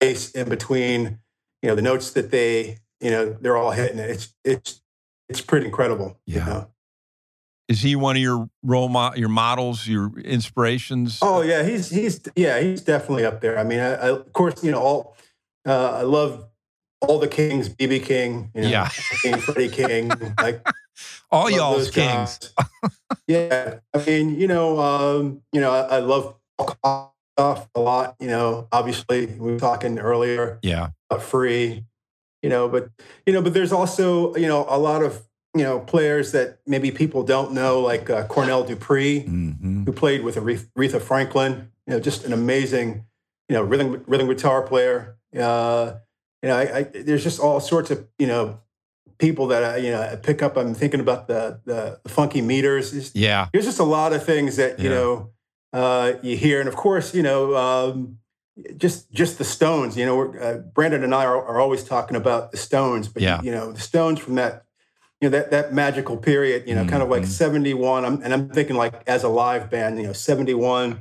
[0.00, 1.18] in between,
[1.62, 3.98] you know, the notes that they, you know, they're all hitting.
[3.98, 4.80] It's it's
[5.28, 6.18] it's pretty incredible.
[6.26, 6.46] you Yeah.
[6.46, 6.68] know?
[7.68, 11.18] Is he one of your role mo- your models, your inspirations?
[11.20, 13.58] Oh yeah, he's he's yeah he's definitely up there.
[13.58, 15.16] I mean, I, I, of course you know all.
[15.66, 16.46] Uh, I love
[17.02, 18.88] all the Kings, BB King, you know, Yeah.
[19.22, 20.66] King, Freddie King, like
[21.30, 22.54] All y'all's kings.
[23.28, 28.16] yeah, I mean, you know, um, you know, I, I love Kossoff a lot.
[28.18, 30.88] You know, obviously we were talking earlier Yeah.
[31.20, 31.84] free,
[32.42, 32.90] you know, but
[33.26, 35.22] you know, but there's also you know a lot of
[35.56, 40.22] you know players that maybe people don't know, like uh, Cornell Dupree hmm who played
[40.22, 41.70] with Aretha Franklin.
[41.86, 43.06] You know, just an amazing,
[43.48, 45.16] you know, rhythm rhythm guitar player.
[45.34, 45.94] Uh,
[46.42, 48.60] you know, I, I, there's just all sorts of you know
[49.18, 50.56] people that I, you know I pick up.
[50.56, 52.92] I'm thinking about the the, the funky meters.
[52.92, 53.48] There's, Yeah.
[53.52, 54.96] there's just a lot of things that you Yeah.
[54.96, 55.30] know
[55.72, 57.56] uh, you hear, and of course, you know.
[57.56, 58.18] Um,
[58.76, 59.96] just, just the Stones.
[59.96, 63.22] You know, we're, uh, Brandon and I are, are always talking about the Stones, but
[63.22, 63.40] Yeah.
[63.42, 64.64] you know, the Stones from that
[65.20, 67.26] you know that that magical period you know kind of like Mhm.
[67.26, 71.00] 71 I'm, and i'm thinking like as a live band you know 71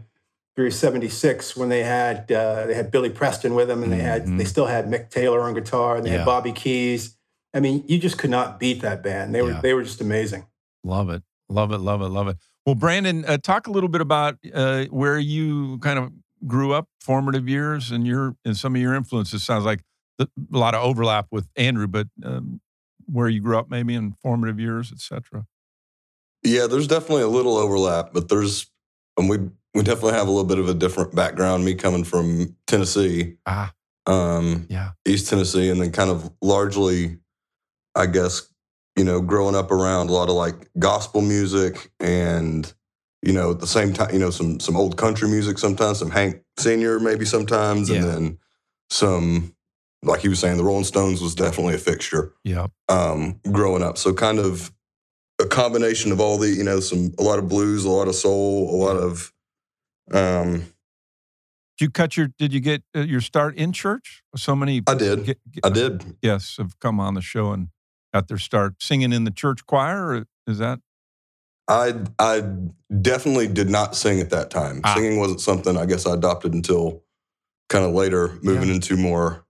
[0.56, 4.26] through 76 when they had uh, they had billy preston with them and they had
[4.40, 6.18] they still had mick taylor on guitar and they Yeah.
[6.18, 7.16] had bobby keys
[7.54, 9.62] i mean you just could not beat that band they were Yeah.
[9.62, 10.48] they were just amazing
[10.84, 11.22] Love it.
[11.48, 11.78] Love it.
[11.78, 12.08] Love it.
[12.08, 12.38] Love it.
[12.66, 16.12] Well, Brandon, uh, talk a little bit about uh, where you kind of
[16.46, 19.44] grew up, formative years, and your and some of your influences.
[19.44, 19.82] Sounds like
[20.18, 22.62] the, a lot of overlap with Andrew, but um,
[23.06, 25.46] where you grew up, maybe in formative years, etc.
[26.44, 28.70] Yeah, there's definitely a little overlap, but there's
[29.18, 29.38] and we
[29.74, 31.66] we definitely have a little bit of a different background.
[31.66, 33.74] Me coming from Tennessee, Ah,
[34.06, 37.18] um, yeah, East Tennessee, and then kind of largely,
[37.96, 38.50] I guess,
[38.96, 42.72] you know, growing up around a lot of like gospel music and
[43.28, 46.10] you know at the same time, you know, some some old country music sometimes, some
[46.10, 48.38] Hank Senior maybe sometimes, and then
[48.90, 49.54] some
[50.02, 53.98] like he was saying, the Rolling Stones was definitely a fixture yeah, um, growing up.
[53.98, 54.72] So kind of
[55.42, 58.16] a combination of all the, you know, some a lot of blues, a lot of
[58.16, 59.34] soul, a lot of
[60.14, 60.60] um
[61.78, 62.30] Did you cut your?
[62.40, 64.24] Did you get uh, your start in church?
[64.38, 64.84] So many.
[64.88, 65.26] I did.
[65.26, 66.22] Get, get, I did.
[66.22, 67.68] guests have come on the show and
[68.14, 70.08] got their start singing in the church choir.
[70.08, 70.80] Or is that?
[71.68, 72.44] I I
[73.02, 74.82] definitely did not sing at that time.
[74.84, 74.96] Ah.
[74.96, 77.04] Singing wasn't something I guess I adopted until
[77.70, 79.46] kind of later, moving into more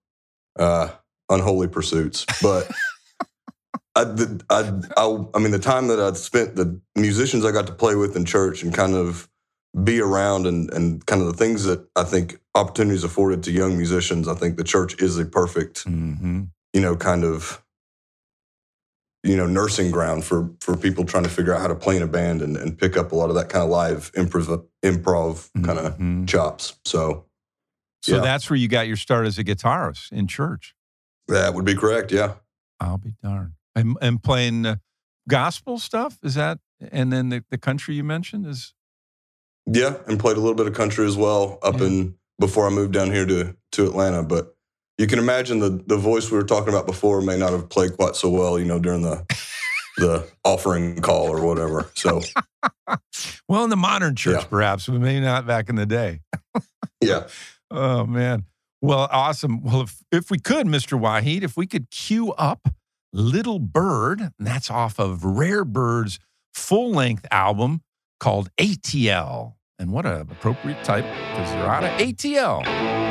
[0.57, 0.89] uh,
[1.29, 2.25] unholy pursuits.
[2.41, 2.69] But
[3.95, 4.03] I,
[4.49, 7.95] I, I, I mean, the time that I'd spent, the musicians I got to play
[7.95, 9.29] with in church and kind of
[9.83, 13.77] be around and, and kind of the things that I think opportunities afforded to young
[13.77, 16.43] musicians, I think the church is a perfect, Mm-hmm.
[16.73, 17.63] you know, kind of,
[19.23, 22.03] you know, nursing ground for, for people trying to figure out how to play in
[22.03, 25.49] a band and, and pick up a lot of that kind of live improv, improv
[25.65, 26.27] kind of Mhm.
[26.27, 26.77] chops.
[26.85, 27.25] So
[28.03, 28.21] So Yeah.
[28.21, 30.73] that's where you got your start as a guitarist in church.
[31.27, 32.11] that would be correct.
[32.11, 32.35] Yeah.
[32.79, 33.53] I'll be darned.
[33.75, 34.75] And, and playing uh,
[35.27, 36.59] gospel stuff is that,
[36.91, 38.73] and then the, the country you mentioned is
[39.65, 41.87] Yeah, and played a little bit of country as well up Yeah.
[41.87, 44.23] in before I moved down here to to Atlanta.
[44.23, 44.55] But
[44.97, 47.95] you can imagine the the voice we were talking about before may not have played
[47.97, 49.25] quite so well, you know, during the
[49.97, 51.89] the offering call or whatever.
[51.95, 52.21] So
[53.49, 54.47] well in the modern church, Yeah.
[54.47, 56.21] perhaps, but maybe not back in the day.
[57.01, 57.27] yeah,
[57.71, 58.45] Oh man.
[58.81, 59.63] Well, awesome.
[59.63, 60.99] Well, if if we could, Mr.
[60.99, 62.67] Wahid, if we could cue up
[63.11, 66.19] Little Bird, and that's off of Rare Bird's
[66.53, 67.81] full length album
[68.19, 69.53] called ATL.
[69.79, 73.06] And what an appropriate type because they're out of ATL.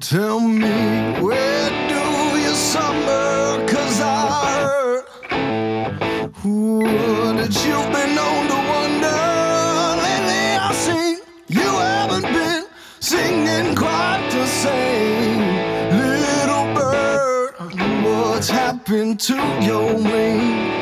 [0.00, 3.66] Tell me where do you summer?
[3.66, 6.84] Cause I heard who
[7.34, 9.18] that you've been known to wonder.
[10.04, 12.66] Lately I see you haven't been
[13.00, 15.40] singing quite the same.
[15.98, 17.54] Little bird,
[18.04, 20.77] what's happened to your wings?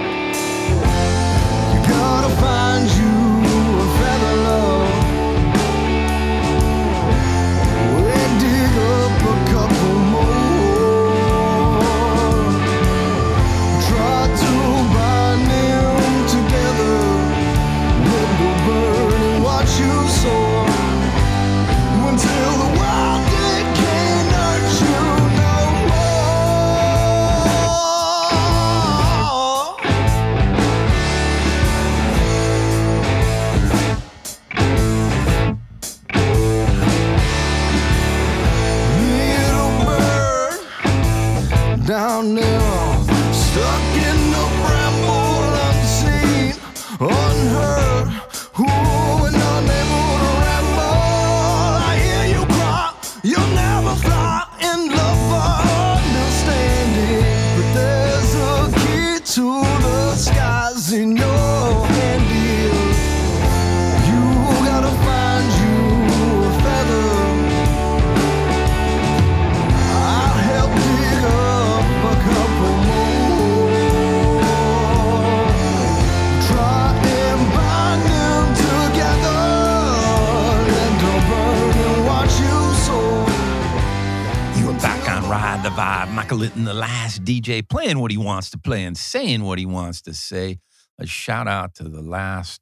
[42.35, 46.55] There, stuck in the bramble, unseen,
[46.99, 48.07] unheard,
[48.59, 48.86] ooh,
[86.37, 90.01] Litten, the last DJ, playing what he wants to play and saying what he wants
[90.03, 90.59] to say.
[90.99, 92.61] A shout out to the last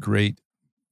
[0.00, 0.40] great,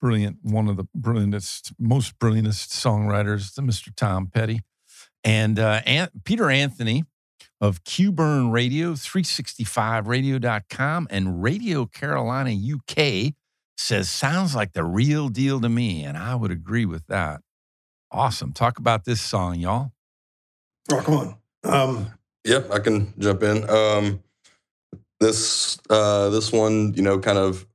[0.01, 3.95] brilliant, one of the brilliantest, most brilliantest songwriters, Mr.
[3.95, 4.61] Tom Petty.
[5.23, 5.81] And uh,
[6.25, 7.05] Peter Anthony
[7.61, 13.35] of QBurn Radio, 365radio.com, and Radio Carolina UK
[13.77, 16.05] says, sounds like the real deal to me.
[16.05, 17.41] And I would agree with that.
[18.11, 18.53] Awesome.
[18.53, 19.93] Talk about this song, y'all.
[20.93, 21.37] Oh, come on.
[21.65, 22.11] Um,
[22.47, 23.69] Yep, I can jump in.
[23.71, 24.23] Um,
[25.19, 27.67] this uh, this one, you know, kind of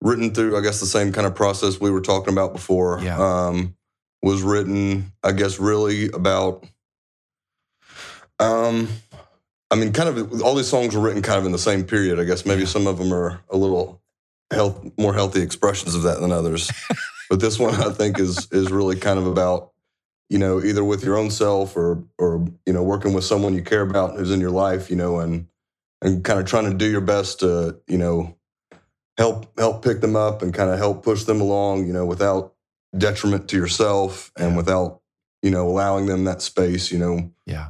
[0.00, 3.00] written through, I guess, the same kind of process we were talking about before.
[3.02, 3.18] Yeah.
[3.18, 3.74] Um,
[4.22, 6.64] was written, I guess, really about.
[8.40, 8.88] Um,
[9.70, 12.18] I mean, kind of all these songs were written kind of in the same period.
[12.18, 12.68] I guess maybe Yeah.
[12.68, 14.00] some of them are a little
[14.50, 16.70] health, more healthy expressions of that than others.
[17.30, 19.71] but this one, I think, is is really kind of about
[20.32, 23.62] you know, either with your own self or or you know, working with someone you
[23.62, 25.46] care about who's in your life, you know, and
[26.00, 28.34] and kind of trying to do your best to, you know,
[29.18, 32.54] help help pick them up and kind of help push them along, you know, without
[32.96, 34.56] detriment to yourself and Yeah.
[34.56, 35.00] without,
[35.42, 37.68] you know, allowing them that space, you know, Yeah.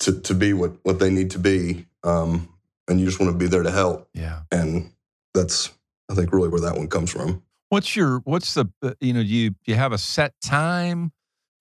[0.00, 1.86] to to be what what they need to be.
[2.04, 2.48] Um,
[2.88, 4.08] and you just want to be there to help.
[4.14, 4.42] Yeah.
[4.52, 4.92] And
[5.34, 5.70] that's
[6.08, 7.42] I think really where that one comes from.
[7.70, 11.10] What's your what's the uh, you know do you do you have a set time?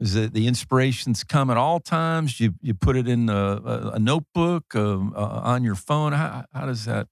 [0.04, 2.38] Is it the inspirations come at all times?
[2.38, 6.12] You you put it in a, a, a notebook um, uh, on your phone.
[6.12, 7.08] How, how does that?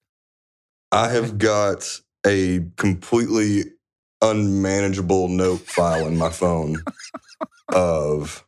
[0.92, 3.64] I have got a completely
[4.22, 6.84] unmanageable note file in my phone
[7.70, 8.46] of,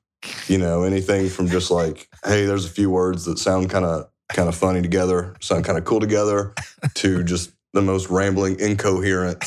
[0.48, 4.10] you know, anything from just like, hey, there's a few words that sound kind of
[4.34, 6.54] kind of funny together, sound kind of cool together,
[6.96, 9.42] to just the most rambling, incoherent,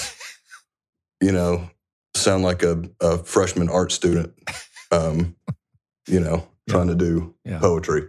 [1.21, 1.69] you know,
[2.15, 4.33] sound like a, a freshman art student,
[4.90, 5.35] um,
[6.09, 7.59] you know, trying to do Yeah.
[7.61, 8.09] poetry.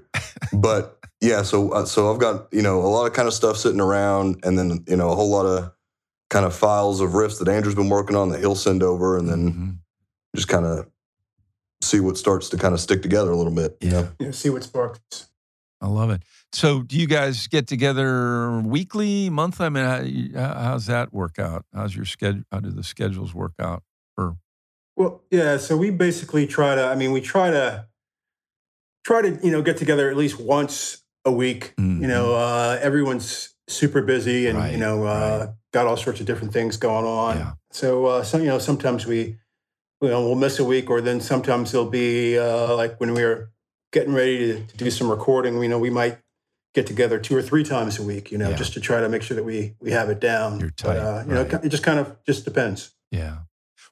[0.53, 3.57] But yeah, so uh, so I've got you know a lot of kind of stuff
[3.57, 5.71] sitting around, and then you know a whole lot of
[6.29, 9.27] kind of files of riffs that Andrew's been working on that he'll send over, and
[9.29, 9.77] then Mhm.
[10.35, 10.87] just kind of
[11.81, 13.77] see what starts to kind of stick together a little bit.
[13.81, 14.09] Yeah.
[14.19, 15.27] you know, see what sparks.
[15.79, 16.23] I love it.
[16.53, 19.67] So, do you guys get together weekly, monthly?
[19.67, 21.65] I mean, how, how's that work out?
[21.73, 22.41] How's your schedule?
[22.51, 23.83] How do the schedules work out?
[24.97, 25.57] Well, yeah.
[25.57, 26.83] So we basically try to.
[26.85, 27.87] I mean, we try to
[29.05, 31.73] try to you know get together at least once a week.
[31.77, 32.01] Mhm.
[32.01, 35.49] You know, uh, everyone's super busy and Right, you know uh, right.
[35.73, 37.37] got all sorts of different things going on.
[37.37, 37.51] Yeah.
[37.71, 39.37] So uh, some you know sometimes we
[40.01, 43.23] you know we'll miss a week, or then sometimes it'll be uh, like when we
[43.23, 43.51] are
[43.93, 45.61] getting ready to, to do some recording.
[45.61, 46.17] You know, we might
[46.73, 48.31] get together two or three times a week.
[48.31, 48.55] You know, Yeah.
[48.57, 50.59] just to try to make sure that we we have it down.
[50.59, 51.65] You're But tight, uh, you know, right.
[51.65, 52.95] it just kind of just depends.
[53.11, 53.37] Yeah.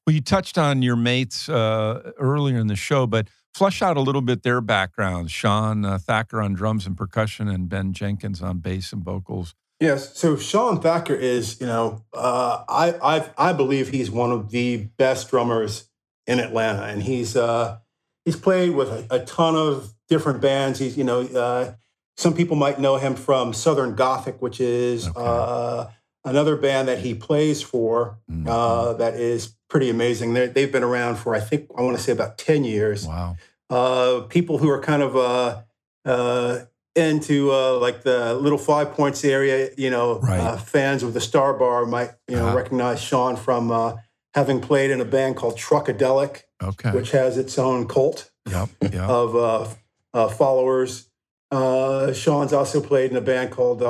[0.06, 4.02] Well, you touched on your mates uh, earlier in the show, but flesh out a
[4.02, 5.32] little bit their backgrounds.
[5.32, 9.56] Shawn uh, Thacker on drums and percussion, and Ben Jenkins on bass and vocals.
[9.80, 10.16] Yes.
[10.18, 14.78] So Shawn Thacker is, you know, uh, I I I believe he's one of the
[14.98, 15.90] best drummers
[16.28, 17.80] in Atlanta, and he's uh,
[18.26, 20.78] he's played with a, a ton of different bands.
[20.78, 21.74] He's, you know, uh,
[22.16, 25.90] some people might know him from Southern Gothic, which is Okay.
[26.26, 28.18] Another band that he plays for.
[28.30, 28.48] Mhm.
[28.48, 30.34] Uh, that is pretty amazing.
[30.34, 33.38] They're, they've been around for I think I want to say about ten years wow.
[33.70, 35.62] uh, people who are kind of uh,
[36.06, 36.60] uh,
[36.96, 40.40] into uh, like the little Five Points area, you know, Right.
[40.40, 42.56] uh, fans of the Star Bar might you know Uh-huh.
[42.58, 43.94] recognize Shawn from uh,
[44.34, 46.92] having played in a band called Truckadelic, Okay.
[46.92, 48.70] which has its own cult Yep.
[48.82, 48.94] Yep.
[49.10, 49.68] of uh,
[50.14, 51.10] uh, followers.
[51.52, 53.82] Uh, Shawn's also played in a band called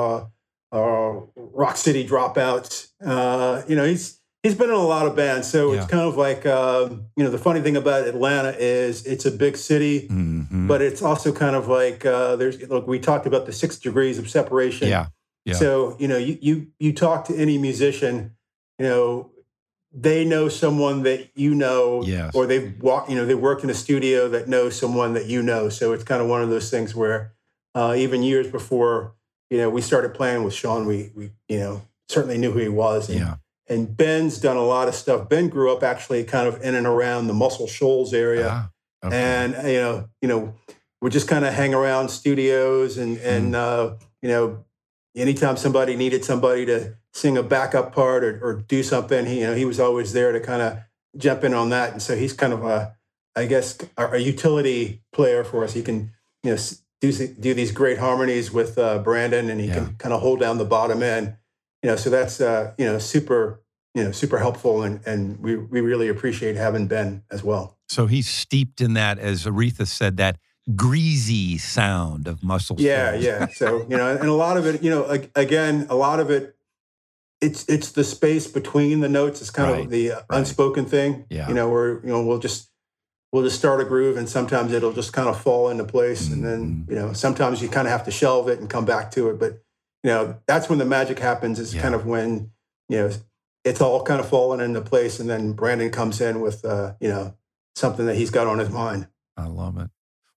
[0.76, 2.88] uh, uh, Rock City Dropouts.
[3.04, 5.78] Uh, you know, he's he's been in a lot of bands, so Yeah.
[5.82, 9.30] it's kind of like um, you know the funny thing about Atlanta is it's a
[9.30, 10.68] big city, Mhm.
[10.68, 14.18] but it's also kind of like uh, there's look we talked about the six degrees
[14.18, 14.88] of separation.
[14.88, 15.06] yeah.
[15.44, 15.54] Yeah.
[15.54, 18.32] So you know, you you you talk to any musician,
[18.78, 19.30] you know,
[19.92, 22.34] they know someone that you know, Yes.
[22.34, 25.42] or they've walked, you know, they worked in a studio that knows someone that you
[25.42, 25.68] know.
[25.68, 27.32] So it's kind of one of those things where,
[27.74, 29.14] uh, even years before,
[29.50, 32.68] you know, we started playing with Shawn, we we you know certainly knew who he
[32.68, 33.08] was.
[33.08, 33.34] And, Yeah.
[33.68, 35.28] and Ben's done a lot of stuff.
[35.28, 38.70] Ben grew up actually kind of in and around the Muscle Shoals area Ah,
[39.06, 39.16] okay.
[39.16, 40.54] and uh, you know, you know,
[41.02, 44.64] we just kind of hang around studios, and and uh, you know,
[45.14, 49.46] anytime somebody needed somebody to sing a backup part or, or do something, he you
[49.46, 50.78] know he was always there to kind of
[51.16, 52.94] jump in on that, and so he's kind of a,
[53.34, 55.72] I guess, a, a utility player for us.
[55.74, 56.56] He can you know
[57.00, 59.74] do do these great harmonies with uh, Brandon, and he Yeah.
[59.74, 61.36] can kind of hold down the bottom end,
[61.82, 61.96] you know.
[61.96, 63.62] So that's uh, you know super
[63.94, 67.76] you know super helpful, and and we we really appreciate having Ben as well.
[67.88, 70.38] So he's steeped in that, as Aretha said, that
[70.74, 72.76] greasy sound of muscle.
[72.78, 73.46] Yeah, yeah.
[73.48, 76.30] So you know, and a lot of it, you know, ag- again, a lot of
[76.30, 76.56] it,
[77.40, 79.40] it's it's the space between the notes.
[79.40, 81.26] It's kind Right, of the uh, unspoken thing.
[81.30, 81.48] Yeah.
[81.48, 82.70] You know, where you know we'll just
[83.36, 86.42] we'll just start a groove, and sometimes it'll just kind of fall into place, and
[86.42, 86.90] then Mhm.
[86.90, 89.38] you know, sometimes you kind of have to shelve it and come back to it.
[89.38, 89.62] But
[90.02, 91.58] you know, that's when the magic happens.
[91.58, 91.82] Is Yeah.
[91.82, 92.50] kind of when
[92.88, 93.10] you know
[93.62, 97.08] it's all kind of falling into place, and then Brandon comes in with uh, you
[97.08, 97.34] know
[97.74, 99.06] something that he's got on his mind.
[99.36, 99.90] I love it.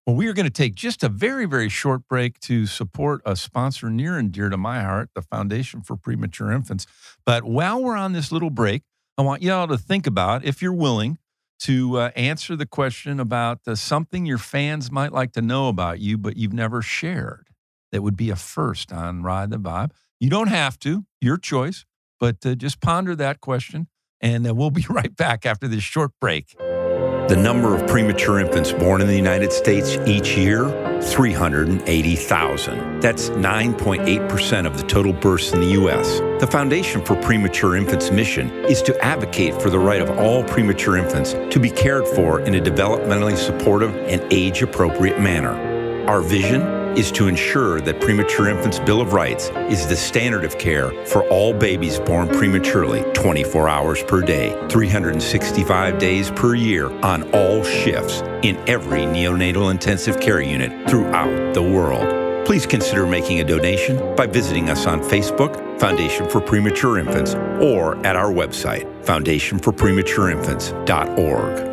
[0.06, 3.36] Well, we are going to take just a very, very short break to support a
[3.38, 6.86] sponsor near and dear to my heart, the Foundation for Premature Infants.
[7.26, 8.82] But while we're on this little break,
[9.18, 11.18] I want you all to think about, if you're willing,
[11.60, 16.00] to uh, answer the question about uh, something your fans might like to know about
[16.00, 17.48] you, but you've never shared.
[17.92, 19.92] That would be a first on Ride the Vibe.
[20.20, 21.86] You don't have to, your choice,
[22.20, 23.88] but uh, just ponder that question.
[24.22, 26.56] And uh, we'll be right back after this short break.
[27.30, 30.68] The number of premature infants born in the United States each year
[31.00, 33.02] 380,000.
[33.02, 36.22] That's 9.8% of the total births in the U.S.
[36.42, 40.98] The Foundation for Premature Infants' mission is to advocate for the right of all premature
[40.98, 45.54] infants to be cared for in a developmentally supportive and age appropriate manner.
[46.08, 50.58] Our vision is to ensure that Premature Infants' Bill of Rights is the standard of
[50.58, 57.24] care for all babies born prematurely 24 hours per day, 365 days per year on
[57.32, 62.18] all shifts in every neonatal intensive care unit throughout the world.
[62.46, 68.04] Please consider making a donation by visiting us on Facebook, Foundation for Premature Infants, or
[68.06, 71.69] at our website, foundationforprematureinfants.org.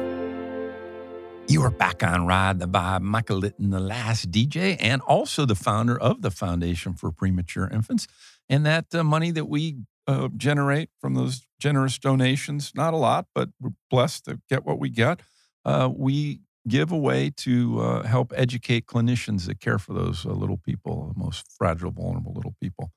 [1.48, 3.02] You are back on Ride the Vibe.
[3.02, 8.08] Michael Litten, the last DJ, and also the founder of the Foundation for Premature Infants.
[8.48, 9.76] And that uh, money that we
[10.08, 14.80] uh, generate from those generous donations, not a lot, but we're blessed to get what
[14.80, 15.20] we get.
[15.64, 20.58] Uh, we give away to uh, help educate clinicians that care for those uh, little
[20.58, 22.90] people, the most fragile, vulnerable little people.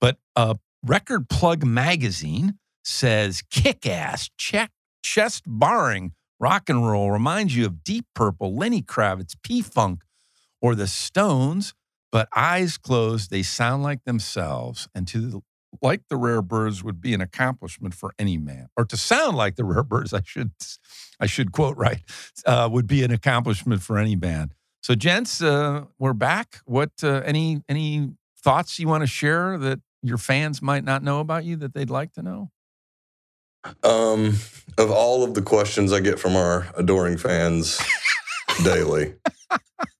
[0.00, 4.72] But uh, Record Plug Magazine says kick ass, check,
[5.04, 10.02] chest barring rock and roll reminds you of Deep Purple, Lenny Kravitz, P Funk,
[10.60, 11.72] or the Stones,
[12.10, 14.88] but eyes closed, they sound like themselves.
[14.94, 15.42] And to
[15.80, 19.56] like the Rare Birds would be an accomplishment for any man, or to sound like
[19.56, 20.50] the Rare Birds, I should,
[21.18, 22.02] I should quote right,
[22.44, 24.52] uh, would be an accomplishment for any band.
[24.82, 26.60] So, gents, uh, we're back.
[26.64, 31.20] What uh, any any thoughts you want to share that your fans might not know
[31.20, 32.50] about you that they'd like to know?
[33.82, 34.34] Um,
[34.78, 37.80] of all of the questions I get from our adoring fans
[38.64, 39.14] daily,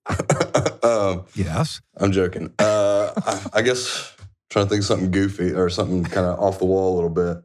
[0.83, 1.81] um, Yes.
[1.97, 2.53] I'm joking.
[2.59, 4.15] Uh, I, I guess
[4.51, 7.11] trying to think of something goofy or something kind of off the wall a little
[7.11, 7.43] bit.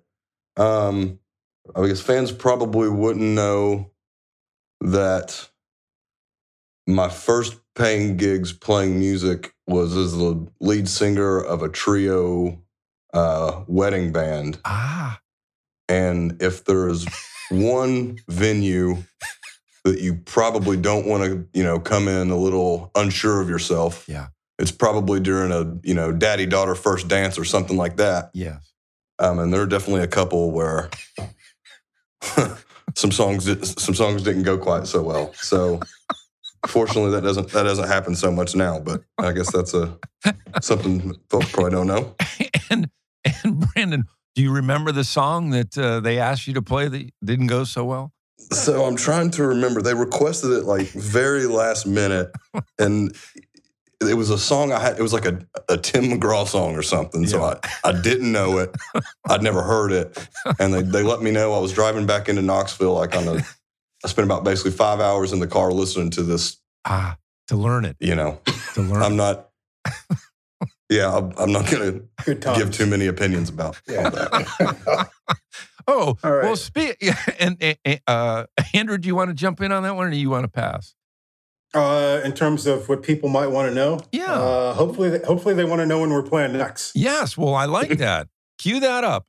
[0.62, 1.20] Um,
[1.76, 3.92] I guess fans probably wouldn't know
[4.82, 5.50] that
[6.88, 12.62] my first paying gigs playing music was as the lead singer of a trio
[13.14, 14.60] uh, wedding band.
[14.66, 15.20] Ah,
[15.90, 17.06] And if there is
[17.50, 19.04] one venue
[19.84, 24.04] that you probably don't want to, you know, come in a little unsure of yourself,
[24.08, 24.28] Yeah.
[24.60, 28.30] it's probably during a, you know, daddy daughter first dance or something like that.
[28.34, 28.74] yes.
[29.20, 30.90] Um, and there are definitely a couple where
[32.96, 33.46] some songs
[33.82, 35.34] some songs didn't go quite so well.
[35.36, 35.80] So
[36.66, 38.80] Fortunately, that doesn't that doesn't happen so much now.
[38.80, 39.98] But I guess that's a
[40.62, 42.16] something folks probably don't know.
[42.70, 42.90] and
[43.44, 44.04] and Brandon,
[44.38, 47.64] do you remember the song that uh, they asked you to play that didn't go
[47.64, 48.14] so well?
[48.52, 49.82] So I'm trying to remember.
[49.82, 52.30] They requested it like very last minute,
[52.78, 53.16] and
[54.00, 55.00] it was a song I had.
[55.00, 57.26] It was like a, a Tim McGraw song or something.
[57.26, 58.76] So I, I didn't know it.
[59.28, 60.30] I'd never heard it,
[60.60, 61.56] and they, they let me know.
[61.56, 62.94] I was driving back into Knoxville.
[62.94, 63.44] Like on a,
[64.06, 66.58] I spent about basically five hours in the car listening to this.
[66.86, 67.18] Ah,
[67.48, 68.40] to learn it, You know,
[68.76, 69.02] to learn.
[69.02, 69.50] I'm not.
[70.90, 74.10] Yeah, I'm, I'm not going to give too many opinions about Yeah.
[74.10, 75.10] that.
[75.90, 76.44] Oh, All right.
[76.44, 76.98] well, speak.
[77.40, 80.18] And, and uh, Andrew, do you want to jump in on that one, or do
[80.18, 80.96] you want to pass?
[81.74, 84.34] Uh, in terms of what people might want to know, Yeah.
[84.34, 86.94] Uh, hopefully, they, hopefully they want to know when we're playing next.
[86.94, 87.38] Yes.
[87.38, 88.28] Well, I like that.
[88.58, 89.28] Cue that up.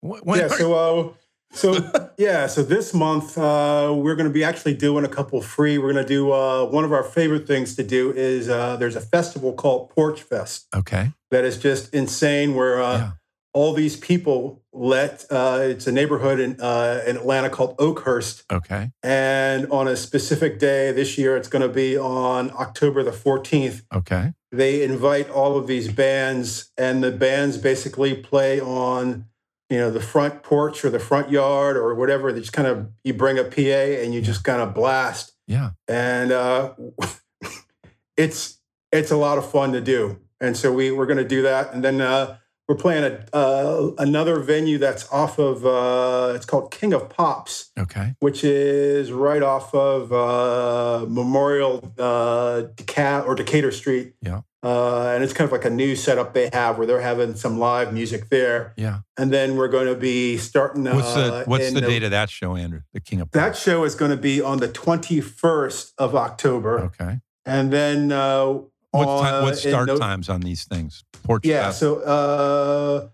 [0.00, 0.46] Wh- When, yeah.
[0.48, 1.12] So, uh,
[1.56, 2.46] so yeah.
[2.46, 5.78] So this month uh, we're going to be actually doing a couple free.
[5.78, 8.96] We're going to do uh, one of our favorite things to do is uh, there's
[8.96, 11.12] a festival called Porch Fest okay.
[11.30, 12.54] that is just insane.
[12.54, 13.10] Where uh, yeah.
[13.52, 18.90] all these people let uh, it's a neighborhood in uh, in Atlanta called Oakhurst, Okay.
[19.02, 23.82] and on a specific day this year, it's going to be on October the 14th.
[23.94, 24.32] Okay.
[24.52, 29.26] They invite all of these bands, and the bands basically play on,
[29.70, 32.32] you know, the front porch or the front yard or whatever.
[32.32, 33.60] They just kind of you bring a PA
[34.02, 35.70] and you just kind of blast, Yeah.
[35.88, 36.74] and uh,
[38.16, 38.60] it's
[38.92, 40.20] it's a lot of fun to do.
[40.40, 42.36] And so we we're going to do that, and then uh,
[42.68, 47.70] we're playing a uh, another venue that's off of uh, it's called King of Pops
[47.78, 48.14] Okay.
[48.20, 54.14] which is right off of uh, Memorial uh, Deca- or Decatur Street.
[54.20, 54.40] Yeah.
[54.62, 57.56] Uh, and it's kind of like a new setup they have where they're having some
[57.56, 58.74] live music there.
[58.76, 59.00] Yeah.
[59.16, 60.82] And then we're going to be starting.
[60.84, 62.80] What's the uh, What's the date of that show, Andrew?
[62.92, 66.80] The King of That show is going to be on the 21st of October.
[66.80, 67.20] Okay.
[67.44, 68.10] And then.
[68.10, 68.60] Uh,
[68.98, 69.42] What time?
[69.42, 71.04] What in start No- times on these things?
[71.22, 71.44] Porch.
[71.44, 71.66] Yeah.
[71.66, 71.78] Fest?
[71.80, 73.08] So uh,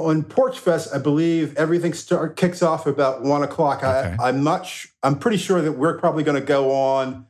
[0.00, 3.78] on Porch Fest, I believe everything start kicks off about one o'clock.
[3.78, 4.16] Okay.
[4.20, 4.66] I, I'm not.
[4.66, 7.26] Sh- I'm pretty sure that we're probably going to go on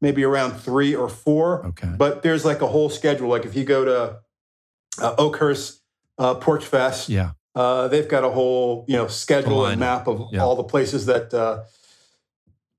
[0.00, 1.66] maybe around three or four.
[1.66, 1.88] Okay.
[1.96, 3.28] But there's like a whole schedule.
[3.28, 4.18] Like if you go to
[5.02, 5.80] uh, Oakhurst
[6.18, 7.30] uh, Porch Fest, Yeah.
[7.54, 10.42] uh, they've got a whole you know schedule and map of Yeah.
[10.44, 11.32] all the places that.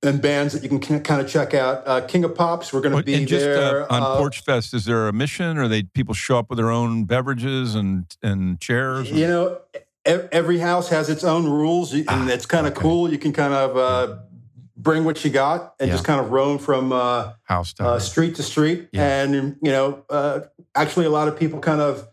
[0.02, 1.86] And bands that you can kind of check out.
[1.86, 4.42] Uh, King of Pops, we're going to be and just there uh, on uh, Porch
[4.46, 8.06] Fest, is there a mission, or they people show up with their own beverages and
[8.24, 9.12] and chairs?
[9.12, 9.58] You know,
[10.06, 12.82] every house has its own rules, and Ah, it's kind of okay.
[12.82, 13.12] cool.
[13.12, 14.16] You can kind of uh,
[14.78, 15.96] bring what you got and Yeah.
[15.96, 18.88] just kind of roam from uh, House to uh, street to street.
[18.94, 19.24] Yeah.
[19.24, 20.42] And you know, uh,
[20.76, 22.08] actually, a lot of people kind of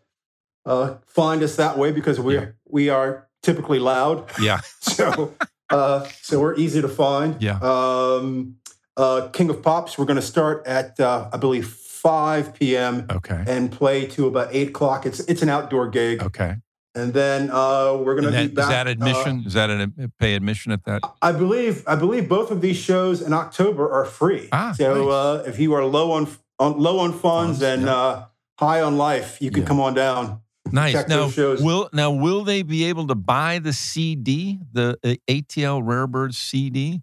[0.64, 2.46] uh, find us that way because we Yeah.
[2.68, 4.58] we are typically loud, Yeah.
[4.80, 5.34] so
[5.70, 7.40] uh, so we're easy to find.
[7.42, 7.58] Yeah.
[7.62, 8.56] Um,
[8.96, 13.06] uh, King of Pops, we're going to start at uh, I believe 5 p.m.
[13.10, 13.42] Okay.
[13.46, 15.06] and play to about eight o'clock.
[15.06, 16.22] It's it's an outdoor gig.
[16.22, 16.56] Okay.
[16.94, 18.64] And then uh, we're going to that, be back.
[18.64, 19.42] is that uh, admission?
[19.46, 21.02] is that a pay admission at that?
[21.20, 24.48] I believe I believe both of these shows in October are free.
[24.52, 25.12] Ah, so nice.
[25.12, 26.26] uh, if you are low on,
[26.58, 27.94] on low on funds, Funds, and yeah.
[27.94, 28.24] uh,
[28.58, 29.68] high on life, you can Yeah.
[29.68, 30.40] come on down.
[30.72, 30.92] Nice.
[30.92, 35.82] check Now, will now will they be able to buy the CD, the uh, ATL
[35.82, 37.02] Rarebirds CD?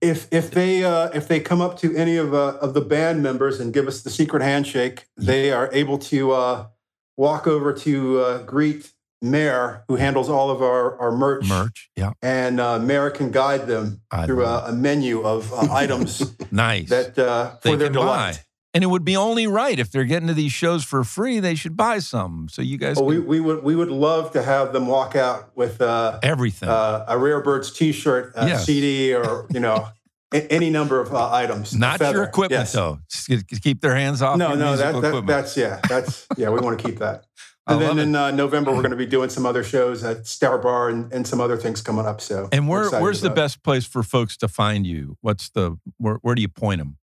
[0.00, 3.22] If if they uh, if they come up to any of uh, of the band
[3.22, 6.66] members and give us the secret handshake, they are able to uh,
[7.16, 11.90] walk over to uh, greet Mayor, who handles all of our our merch, Merch.
[11.96, 12.12] Yeah.
[12.22, 16.88] and uh, Mayor can guide them I through a, a menu of uh, items Nice.
[16.90, 18.34] that uh, They for their can buy.
[18.78, 21.56] And it would be only right if they're getting to these shows for free, they
[21.56, 22.46] should buy some.
[22.48, 25.16] So you guys Well, we, can- we would we would love to have them walk
[25.16, 26.68] out with uh, everything.
[26.68, 28.64] uh, a Rare Birds T-shirt, a Yes.
[28.66, 29.88] CD, or you know
[30.32, 31.74] any number of uh, items.
[31.74, 32.18] Not feather.
[32.18, 32.72] your equipment Yes.
[32.72, 33.00] though.
[33.10, 34.36] Just keep their hands off.
[34.38, 36.50] No, no, that, that that's yeah, that's yeah.
[36.50, 37.24] We want to keep that.
[37.66, 40.26] I And then in uh, November, we're going to be doing some other shows at
[40.26, 42.20] Star Bar and, and some other things coming up.
[42.20, 45.16] So, And where where's the best place for folks to find you?
[45.22, 46.97] What's the where, where do you point them?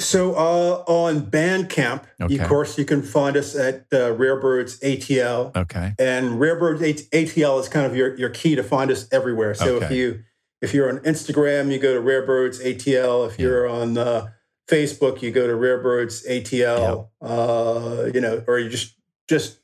[0.00, 2.38] So uh, on Bandcamp, Okay.
[2.38, 5.54] of course, you can find us at uh, Rarebirds ATL.
[5.56, 5.94] Okay.
[5.98, 9.54] and Rarebird A- ATL is kind of your, your key to find us everywhere.
[9.54, 10.20] So if you
[10.62, 13.28] if you're on Instagram, you go to Rarebirds ATL.
[13.28, 13.46] If Yeah.
[13.46, 14.28] you're on uh,
[14.68, 17.08] Facebook, you go to Rarebirds ATL.
[17.22, 18.94] Uh, you know, or you just
[19.28, 19.58] just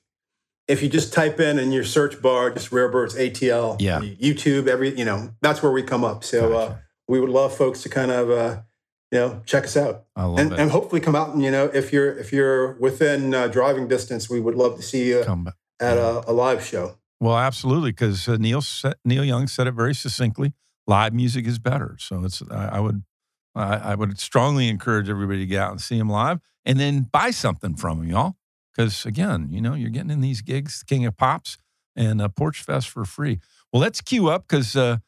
[0.69, 3.77] if you just type in in your search bar just Rarebirds ATL.
[3.81, 4.01] Yeah.
[4.01, 6.25] YouTube, every you know that's where we come up.
[6.25, 6.77] So uh,
[7.09, 8.61] we would love folks to kind of uh,
[9.13, 10.59] you know check us out I love and, it.
[10.59, 14.29] and hopefully come out and you know if you're if you're within uh, driving distance,
[14.29, 15.49] we would love to see you Come
[15.81, 16.97] at a, a live show.
[17.21, 18.63] Well, absolutely, because uh, Neil
[19.05, 20.53] Neil Young said it very succinctly.
[20.87, 23.03] Live music is better, so it's I, I would
[23.55, 27.09] I, I would strongly encourage everybody to get out and see him live and then
[27.11, 28.37] buy something from him, y'all.
[28.75, 31.57] Because again, you know, you're getting in these gigs, King of Pops
[31.95, 33.41] and uh, Porch Fest for free.
[33.73, 34.99] Well, let's queue up because uh,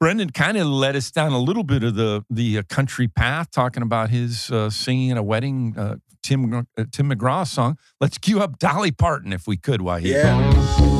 [0.00, 3.50] Brandon kind of led us down a little bit of the the uh, country path,
[3.50, 7.76] talking about his uh, singing at a wedding, uh, Tim uh, Tim McGraw song.
[8.00, 9.82] Let's cue up Dolly Parton if we could.
[9.82, 10.99] While he Yeah.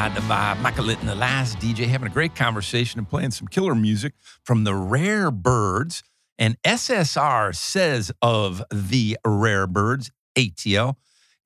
[0.00, 0.62] Ride the Vibe.
[0.62, 4.64] Michael Litten, the last DJ, having a great conversation and playing some killer music from
[4.64, 6.02] the Rare Birds.
[6.38, 10.94] And SSR says of the Rare Birds, ATL,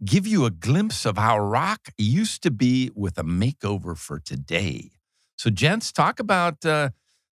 [0.04, 4.92] give you a glimpse of how rock used to be with a makeover for today.
[5.36, 6.64] So, gents, talk about.
[6.64, 6.90] Uh,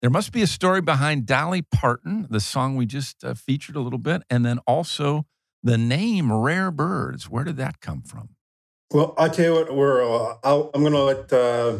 [0.03, 3.81] there must be a story behind Dolly Parton, the song we just uh, featured a
[3.81, 5.25] little bit, and then also
[5.63, 7.27] the name Rare Birds.
[7.27, 8.36] Where did that come from?
[8.91, 11.79] Well, I'll tell you what, we're, uh, I'll, I'm going to let uh,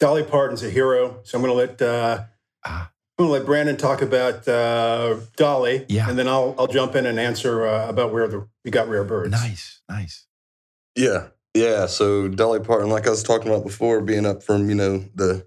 [0.00, 1.20] Dolly Parton's a hero.
[1.22, 2.24] So I'm going to let uh,
[2.64, 2.90] Ah.
[3.18, 5.86] I'm going to let Brandon talk about uh, Dolly.
[5.88, 6.10] Yeah.
[6.10, 9.04] And then I'll, I'll jump in and answer uh, about where the, we got rare
[9.04, 9.30] birds.
[9.30, 10.26] Nice, nice.
[10.96, 11.28] Yeah.
[11.54, 11.86] Yeah.
[11.86, 15.46] So Dolly Parton, like I was talking about before, being up from, you know, the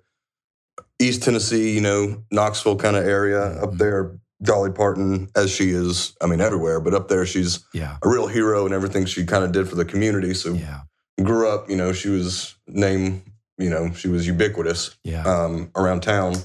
[0.98, 3.78] East Tennessee, you know, Knoxville kind of area up Mhm.
[3.78, 8.10] there, Dolly Parton, as she is, I mean, everywhere, but up there, she's Yeah, a
[8.10, 10.34] real hero and everything she kind of did for the community.
[10.34, 10.82] So yeah,
[11.22, 13.24] grew up, you know, she was named,
[13.58, 15.24] you know, she was ubiquitous yeah.
[15.24, 16.36] um, around town.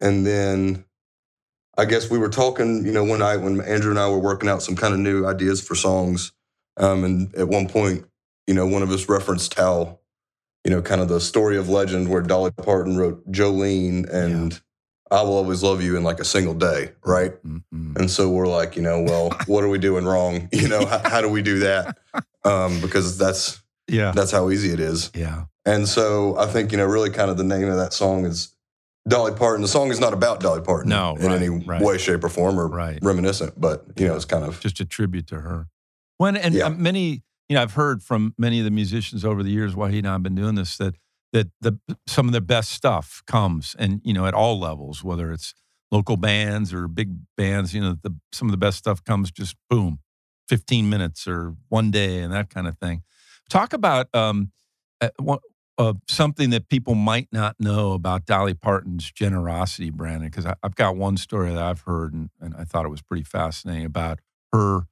[0.00, 0.84] And then
[1.76, 4.48] I guess we were talking, you know, one night when Andrew and I were working
[4.48, 6.32] out some kind of new ideas for songs.
[6.78, 8.06] Um, and at one point,
[8.46, 9.98] you know, one of us referenced how,
[10.64, 14.60] you know, kind of the story of legend where Dolly Parton wrote Jolene and
[15.12, 17.32] I Will Always Love You in like a single day, right?
[17.44, 17.96] Mm-mm.
[17.96, 20.48] And so we're like, you know, well, what are we doing wrong?
[20.52, 21.98] You know, how, how do we do that?
[22.44, 25.10] Um, because that's Yeah, that's how easy it is.
[25.14, 28.24] yeah, And so I think, you know, really kind of the name of that song
[28.24, 28.54] is
[29.06, 29.62] Dolly Parton.
[29.62, 31.82] The song is not about Dolly Parton No, in right, any right.
[31.82, 32.98] way, shape, or form or Right.
[33.02, 35.68] reminiscent, but, you know, it's kind of, just a tribute to her.
[36.18, 36.66] When and Yeah.
[36.66, 39.98] uh, many, you know, I've heard from many of the musicians over the years, Wahid
[39.98, 40.94] and I've been doing this, that
[41.32, 45.32] that the some of the best stuff comes, and you know, at all levels, whether
[45.32, 45.54] it's
[45.90, 49.56] local bands or big bands, you know, the some of the best stuff comes just
[49.68, 49.98] boom,
[50.48, 53.02] fifteen minutes or one day, and that kind of thing.
[53.48, 54.52] Talk about um,
[55.00, 55.08] uh,
[55.78, 60.96] uh, something that people might not know about Dolly Parton's generosity, Brandon, because I've got
[60.96, 64.20] one story that I've heard and, and I thought it was pretty fascinating about
[64.52, 64.82] her.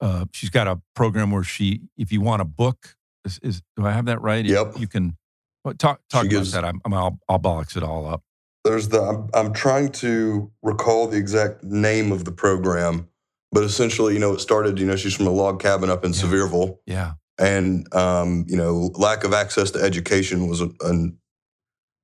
[0.00, 3.86] Uh, she's got a program where she, if you want a book, is, is do
[3.86, 4.44] I have that right?
[4.44, 4.78] Yep.
[4.78, 5.16] You, can
[5.62, 6.64] what, talk talk She about gives- that.
[6.64, 8.22] I'm, I'm I'll, I'll box it all up.
[8.64, 13.08] There's the I'm, I'm trying to recall the exact name of the program,
[13.52, 14.78] but essentially, you know, it started.
[14.78, 16.18] You know, she's from a log cabin up in Yeah.
[16.20, 17.12] Sevierville, Yeah.
[17.38, 21.16] and um, you know, lack of access to education was a, an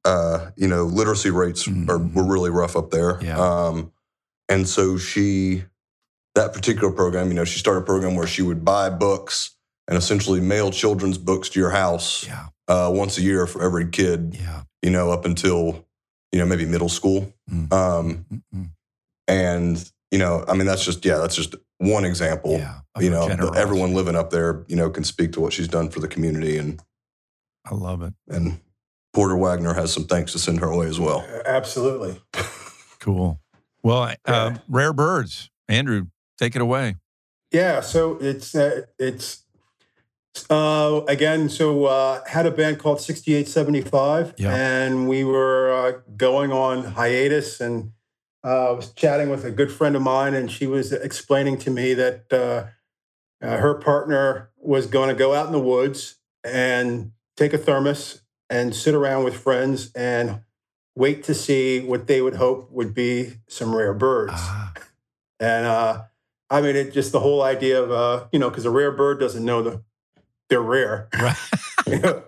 [0.05, 2.15] uh, you know, literacy rates are, Mhm.
[2.15, 3.19] were really rough up there.
[3.23, 3.39] Yeah.
[3.39, 3.93] Um,
[4.49, 5.65] and so she,
[6.37, 9.56] that particular program, you know, she started a program where she would buy books
[9.89, 12.47] and essentially mail children's books to your house Yeah.
[12.69, 14.63] uh, once a year for every kid, Yeah.
[14.83, 15.85] you know, up until
[16.33, 17.33] you know maybe middle school.
[17.51, 17.73] Mm.
[17.73, 18.71] Um, Mm-mm.
[19.29, 22.53] and you know, I mean, that's just yeah, that's just one example.
[22.59, 22.81] Yeah.
[22.99, 25.91] You know, the- everyone living up there, you know, can speak to what she's done
[25.91, 26.81] for the community, and
[27.65, 28.15] I love it.
[28.29, 28.61] and
[29.13, 31.27] Porter Wagoner has some thanks to send her way as well.
[31.47, 32.21] Absolutely.
[32.99, 33.39] Cool.
[33.85, 34.59] Well, uh, Yeah.
[34.69, 35.49] rare birds.
[35.69, 36.07] Andrew,
[36.39, 36.97] take it away.
[37.53, 39.45] Yeah, so it's uh, it's
[40.51, 41.49] uh, again.
[41.49, 44.55] So uh, had a band called Sixty Eight Seventy Five, Yeah.
[44.55, 47.93] and we were uh, going on hiatus, and
[48.45, 51.71] uh, I was chatting with a good friend of mine, and she was explaining to
[51.71, 52.67] me that uh,
[53.45, 58.23] uh, her partner was going to go out in the woods and take a thermos
[58.49, 60.41] and sit around with friends and
[60.95, 64.33] wait to see what they would hope would be some rare birds.
[64.35, 64.73] Ah,
[65.41, 66.05] And uh,
[66.49, 69.19] I mean, it just the whole idea of uh, you know, because a rare bird
[69.21, 69.83] doesn't know the
[70.49, 71.09] they're rare.
[71.21, 71.37] right.
[71.87, 72.23] you, know,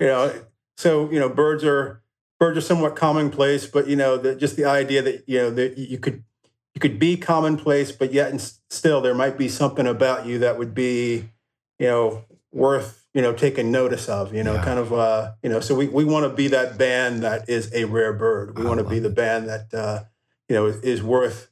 [0.00, 0.34] you know,
[0.76, 2.02] so you know, birds are
[2.38, 5.76] birds are somewhat commonplace, but you know, the, just the idea that you know that
[5.78, 6.24] you could
[6.74, 8.40] you could be commonplace, but yet and
[8.70, 11.28] still there might be something about you that would be
[11.78, 14.34] you know worth you know taking notice of.
[14.34, 14.64] You know, Yeah.
[14.64, 15.60] kind of uh, you know.
[15.60, 18.58] So we we want to be that band that is a rare bird.
[18.58, 20.04] We want to be the band that uh,
[20.48, 21.50] you know is, is worth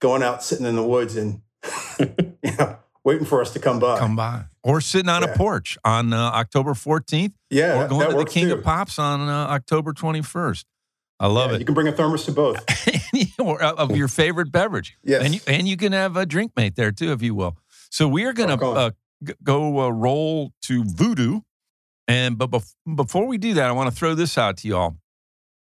[0.00, 1.40] going out sitting in the woods and
[1.98, 3.98] you know waiting for us to come by.
[3.98, 4.44] Come by.
[4.62, 8.16] Or sitting on a porch on uh, October 14th yeah, or that, going that to
[8.18, 8.54] the King too.
[8.54, 10.64] of Pops on uh, October 21st.
[11.20, 11.60] I love Yeah, it.
[11.60, 12.64] You can bring a thermos to both.
[13.38, 14.96] or uh, of your favorite beverage.
[15.04, 15.22] Yes.
[15.22, 17.56] And you, and you can have a Drinkmate there too, if you will.
[17.90, 18.90] So we are going to uh,
[19.42, 21.40] go uh, roll to Voodoo.
[22.08, 24.96] And but bef- before we do that, I want to throw this out to y'all.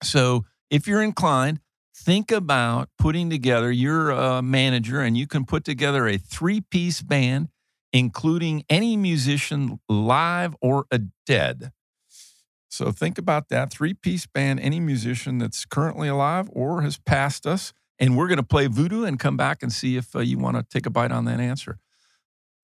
[0.03, 1.61] So if you're inclined,
[2.01, 7.03] think about putting together your uh, manager, and you can put together a three piece
[7.03, 7.49] band,
[7.93, 11.73] including any musician live or a dead.
[12.69, 17.47] So think about that three piece band, any musician that's currently alive or has passed
[17.47, 17.73] us.
[17.99, 20.57] And we're going to play voodoo and come back and see if uh, you want
[20.57, 21.79] to take a bite on that answer.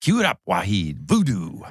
[0.01, 0.99] Cue it up, Wahid.
[1.01, 1.61] Voodoo.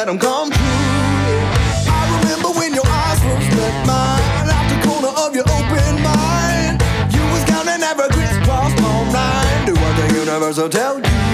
[0.00, 0.64] Let them come true.
[1.92, 6.80] I remember when your eyes first met mine, out the corner of your open mind.
[7.12, 9.04] You was counting every crisscross all.
[9.66, 11.29] Do what the universe will tell you.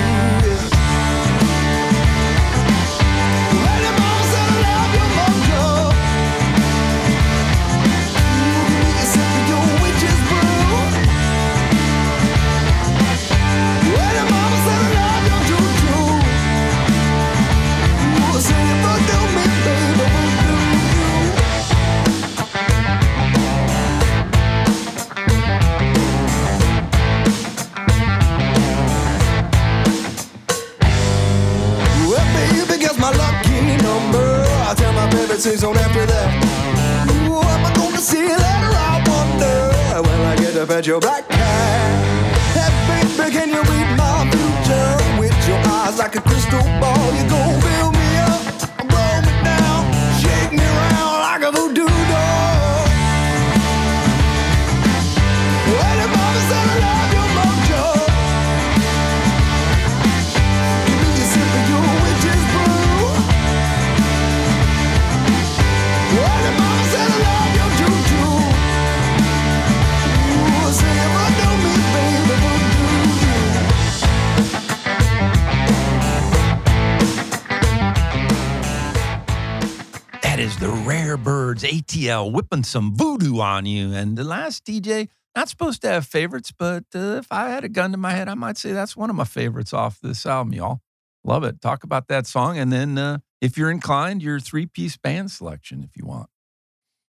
[82.07, 83.93] Birds ATL whipping some voodoo on you.
[83.93, 87.69] And the last DJ, not supposed to have favorites, but uh, if I had a
[87.69, 90.55] gun to my head, I might say that's one of my favorites off this album,
[90.55, 90.81] y'all.
[91.25, 91.61] Love it.
[91.61, 92.59] Talk about that song.
[92.59, 96.31] And then uh, if you're inclined, your three piece band selection if you want.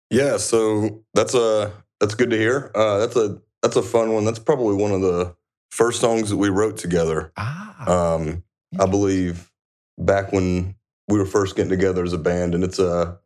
[0.09, 1.71] Yeah, so that's a
[2.01, 2.69] that's good to hear.
[2.75, 4.25] Uh, that's a that's a fun one.
[4.25, 5.33] That's probably one of the
[5.69, 7.31] first songs that we wrote together.
[7.37, 8.15] Ah.
[8.15, 8.43] Um,
[8.77, 9.49] I believe
[9.97, 10.75] back when
[11.07, 13.19] we were first getting together as a band, and it's a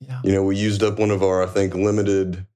[0.00, 0.20] yeah.
[0.24, 2.46] you know we used up one of our I think limited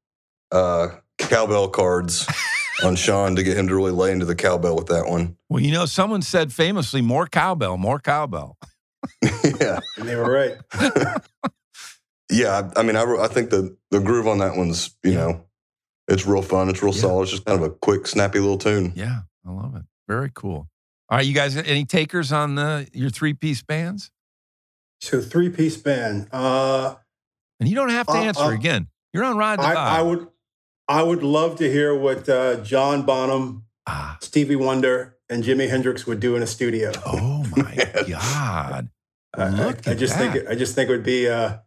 [0.50, 0.88] uh,
[1.18, 2.26] cowbell cards
[2.84, 5.36] on Shawn to get him to really lay into the cowbell with that one.
[5.48, 8.56] Well, you know, someone said famously, more cowbell, more cowbell.
[9.60, 10.56] yeah, And they were right.
[12.30, 12.70] yeah.
[12.76, 15.18] I, I mean, I, I think the the groove on that one's you Yeah.
[15.18, 15.44] know
[16.08, 16.68] it's real fun.
[16.68, 17.00] It's real Yeah.
[17.00, 17.22] solid.
[17.22, 18.92] It's just kind of a quick, snappy little tune.
[18.96, 19.82] Yeah, I love it.
[20.08, 20.68] Very cool.
[21.08, 24.10] All right, you guys, any takers on the, your three piece bands?
[25.00, 26.28] So three piece band.
[26.32, 26.96] Uh,
[27.62, 28.88] And you don't have to Uh, answer uh, again.
[29.12, 30.26] You're on Ride the I, I would,
[30.88, 36.06] I would love to hear what uh, John Bonham, ah, Stevie Wonder, and Jimi Hendrix
[36.06, 36.90] would do in a studio.
[37.06, 37.74] oh my
[38.08, 38.88] God.
[39.36, 40.32] I- I, Look I just that.
[40.32, 41.58] think, it, I just think it would be, uh,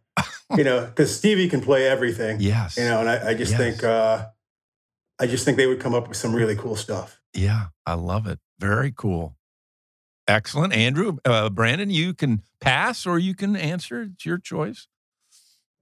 [0.56, 2.40] you know, because Stevie can play everything.
[2.40, 2.76] Yes.
[2.76, 3.58] You know, and I, I just Yes.
[3.60, 4.26] think, uh,
[5.18, 7.18] I just think they would come up with some really cool stuff.
[7.34, 8.38] Yeah, I love it.
[8.60, 9.34] Very cool.
[10.28, 10.74] Excellent.
[10.74, 14.02] Andrew, uh, Brandon, you can pass or you can answer.
[14.02, 14.86] It's your choice.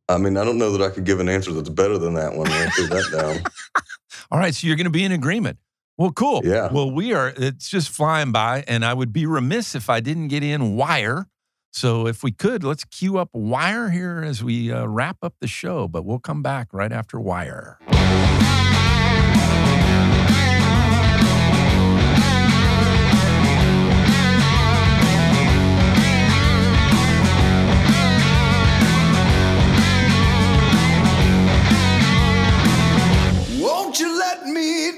[0.09, 2.35] I mean, I don't know that I could give an answer that's better than that
[2.35, 2.49] one.
[2.49, 3.53] I threw that down.
[4.31, 5.59] All right, so you're going to be in agreement.
[5.97, 6.43] Well, cool.
[6.45, 6.71] Yeah.
[6.73, 7.33] Well, we are.
[7.37, 11.29] It's just flying by, and I would be remiss if I didn't get in Wire.
[11.73, 15.49] So, if we could, let's cue up Wire here as we uh, wrap up the
[15.49, 15.89] show.
[15.89, 17.79] But we'll come back right after Wire.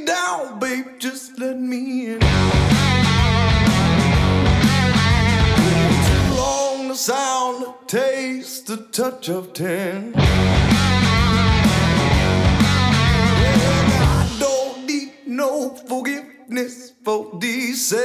[0.05, 0.87] Down, babe?
[0.99, 2.21] Just let me in.
[2.21, 2.27] Too
[6.37, 10.13] long the sound, the taste, the touch of ten.
[10.13, 10.25] Well,
[14.03, 17.93] I don't need no forgiveness for these.
[17.93, 18.03] I'm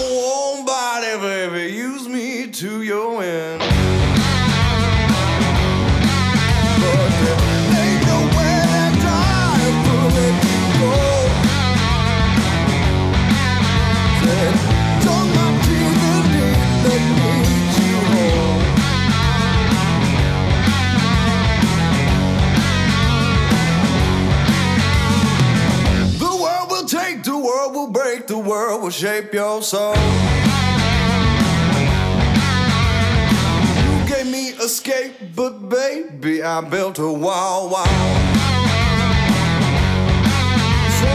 [0.00, 1.72] a warm body, baby.
[1.74, 3.63] Use me to your end.
[28.84, 29.94] Will shape your soul.
[33.80, 37.86] You gave me escape, but baby, I built a wall, wall.
[40.98, 41.08] So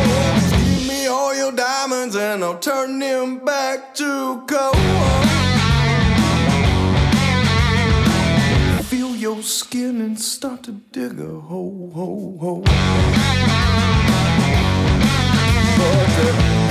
[0.57, 4.75] give me all your diamonds and I'll turn them back to gold.
[8.85, 12.63] Feel your skin and start to dig a hole, hole, hole.
[15.77, 16.68] But there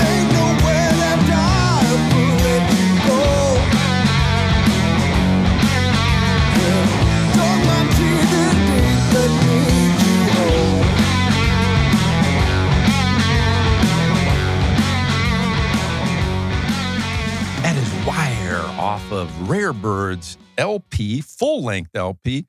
[19.18, 22.46] of Rare Birds LP, full length LP,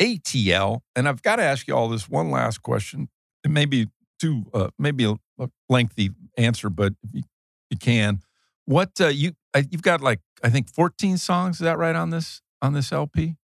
[0.00, 0.80] ATL.
[0.94, 3.08] And I've got to ask you all this one last question.
[3.44, 3.88] It may be
[4.20, 7.22] too, uh, maybe a, a lengthy answer, but if you,
[7.70, 8.20] you can,
[8.64, 11.56] what uh, you uh, you've got like I think 14 songs.
[11.56, 13.36] Is that right on this on this LP?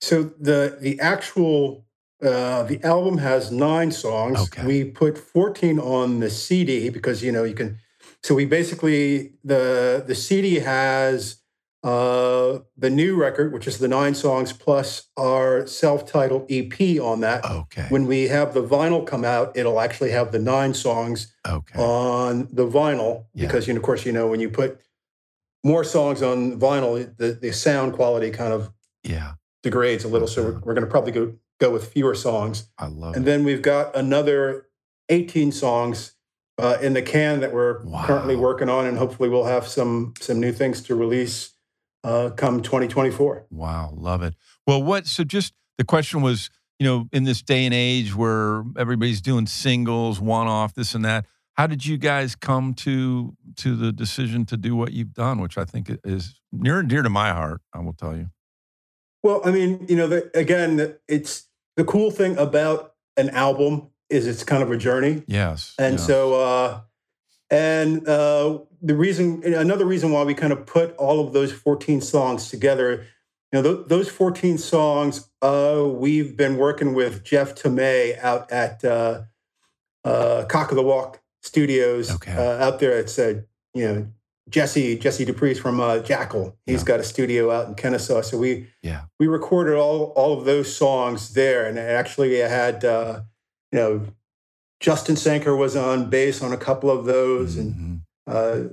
[0.00, 1.84] So the the actual
[2.22, 4.40] uh, the album has nine songs.
[4.40, 4.66] Okay.
[4.66, 7.78] We put 14 on the CD because you know you can.
[8.22, 11.37] So we basically the the CD has
[11.84, 17.44] uh, the new record, which is the nine songs plus our self-titled EP on that.
[17.44, 17.86] Okay.
[17.88, 21.78] When we have the vinyl come out, it'll actually have the nine songs Okay.
[21.78, 23.46] on the vinyl Yeah.
[23.46, 24.80] because you know, of course, you know when you put
[25.64, 28.70] more songs on vinyl, the, the sound quality kind of
[29.04, 29.32] yeah.
[29.62, 30.28] degrades a little.
[30.28, 32.68] So we're, we're going to probably go go with fewer songs.
[32.78, 33.26] I love And it.
[33.26, 34.66] then we've got another
[35.08, 36.12] 18 songs
[36.56, 38.04] uh, in the can that we're Wow.
[38.04, 41.50] currently working on, and hopefully we'll have some some new things to release
[42.04, 43.46] uh, come 2024.
[43.50, 44.34] Wow, love it.
[44.66, 45.06] Well, what?
[45.06, 49.46] So, just the question was, you know, in this day and age where everybody's doing
[49.46, 54.44] singles, one off, this and that, how did you guys come to to the decision
[54.46, 57.60] to do what you've done, which I think is near and dear to my heart?
[57.74, 58.30] I will tell you.
[59.22, 64.26] Well, I mean, you know, the, again, it's the cool thing about an album is
[64.26, 65.24] it's kind of a journey.
[65.26, 65.74] Yes.
[65.78, 66.06] And yes.
[66.06, 66.80] so, uh,
[67.50, 72.00] and uh, the reason, another reason why we kind of put all of those 14
[72.00, 73.04] songs together,
[73.52, 78.84] you know, th- those 14 songs, uh, we've been working with Jeff Tomei out at
[78.84, 79.22] uh,
[80.04, 82.32] uh, Cock of the Walk Studios Okay.
[82.32, 82.98] uh, out there.
[82.98, 83.40] It's, uh,
[83.74, 84.06] you know,
[84.50, 86.54] Jesse Jesse Dupree's from uh, Jackyl.
[86.64, 86.86] He's Yeah.
[86.86, 88.22] got a studio out in Kennesaw.
[88.22, 89.02] So we Yeah.
[89.20, 93.20] we recorded all all of those songs there, and actually I had uh,
[93.72, 94.06] you know
[94.80, 98.00] Justin Sanker was on bass on a couple of those, and Mhm.
[98.26, 98.68] uh,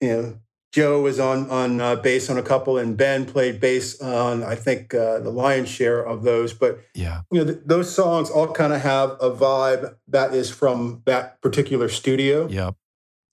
[0.00, 0.34] you know
[0.72, 4.54] Joe was on on uh, bass on a couple, and Ben played bass on I
[4.54, 6.54] think uh, the lion's share of those.
[6.54, 7.20] But yeah.
[7.30, 11.40] you know th- those songs all kind of have a vibe that is from that
[11.42, 12.48] particular studio.
[12.48, 12.74] Yep.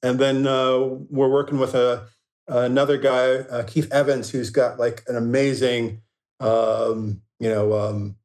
[0.03, 0.77] And then uh,
[1.09, 2.07] we're working with a
[2.47, 6.01] another guy, uh, Keith Evans, who's got like an amazing,
[6.39, 8.15] um, you know, um,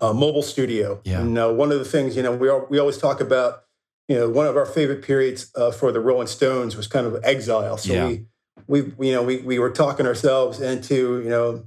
[0.00, 1.00] uh, mobile studio.
[1.04, 1.20] Yeah.
[1.20, 3.64] And uh, one of the things, you know, we al- we always talk about,
[4.08, 7.18] you know, one of our favorite periods uh, for the Rolling Stones was kind of
[7.24, 7.76] exile.
[7.76, 8.06] So Yeah.
[8.66, 11.64] we we you know we we were talking ourselves into you know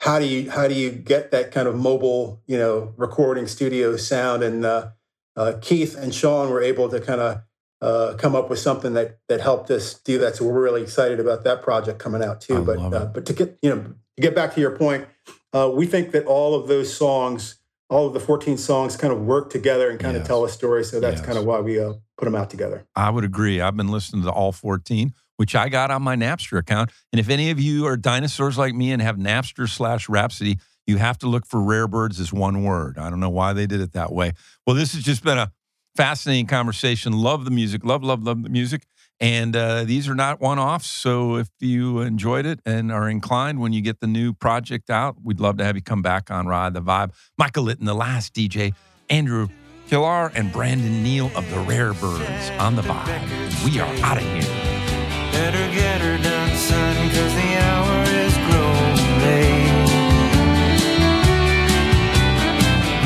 [0.00, 3.96] how do you how do you get that kind of mobile you know recording studio
[3.96, 4.88] sound and uh,
[5.36, 7.42] uh, Keith and Shawn were able to kind of
[7.80, 10.36] uh, come up with something that that helped us do that.
[10.36, 12.58] So we're really excited about that project coming out too.
[12.58, 13.82] I but uh, but to get you know
[14.16, 15.06] to get back to your point,
[15.52, 17.56] uh, we think that all of those songs,
[17.92, 20.22] all of the 14 songs, kind of work together and kind Yes.
[20.22, 20.82] of tell a story.
[20.84, 21.26] So that's Yes.
[21.26, 22.86] kind of why we uh, put them out together.
[22.96, 23.60] I would agree.
[23.60, 26.90] I've been listening to all 14, which I got on my Napster account.
[27.12, 30.96] And if any of you are dinosaurs like me and have Napster slash Rhapsody, you
[30.96, 32.96] have to look for Rare Birds as one word.
[32.98, 34.32] I don't know why they did it that way.
[34.66, 35.52] Well, this has just been a
[35.94, 37.12] fascinating conversation.
[37.12, 37.84] Love the music.
[37.84, 38.86] Love, love, love the music.
[39.22, 40.88] And uh, these are not one offs.
[40.88, 45.14] So if you enjoyed it and are inclined when you get the new project out,
[45.22, 47.12] we'd love to have you come back on Ride the Vibe.
[47.38, 48.74] Michael Litten, the last DJ,
[49.08, 49.46] Andrew
[49.88, 53.64] Cylar, and Brandon Neal of the Rare Birds on the Vibe.
[53.64, 54.42] We are out of here.
[55.30, 59.82] Better get her done, son, cause the hour is growing late.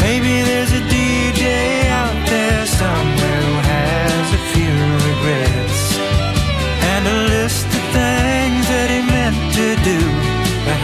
[0.01, 3.16] Maybe there's a DJ out there somewhere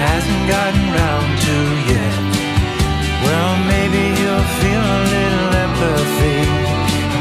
[0.03, 1.57] hasn't gotten round to
[1.95, 2.17] yet.
[3.25, 6.41] Well, maybe you'll feel a little empathy.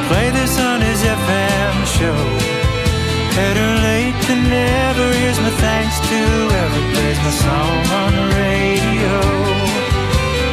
[0.10, 2.22] Play this on his FM show.
[3.38, 5.06] Better late than never.
[5.22, 9.16] Here's my thanks to whoever plays my song on the radio.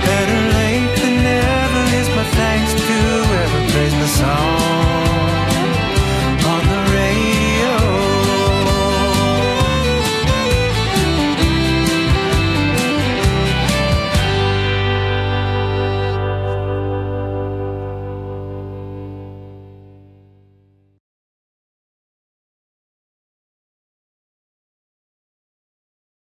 [0.09, 1.81] Better late than never.
[1.95, 4.88] Here's my thanks to whoever plays my song.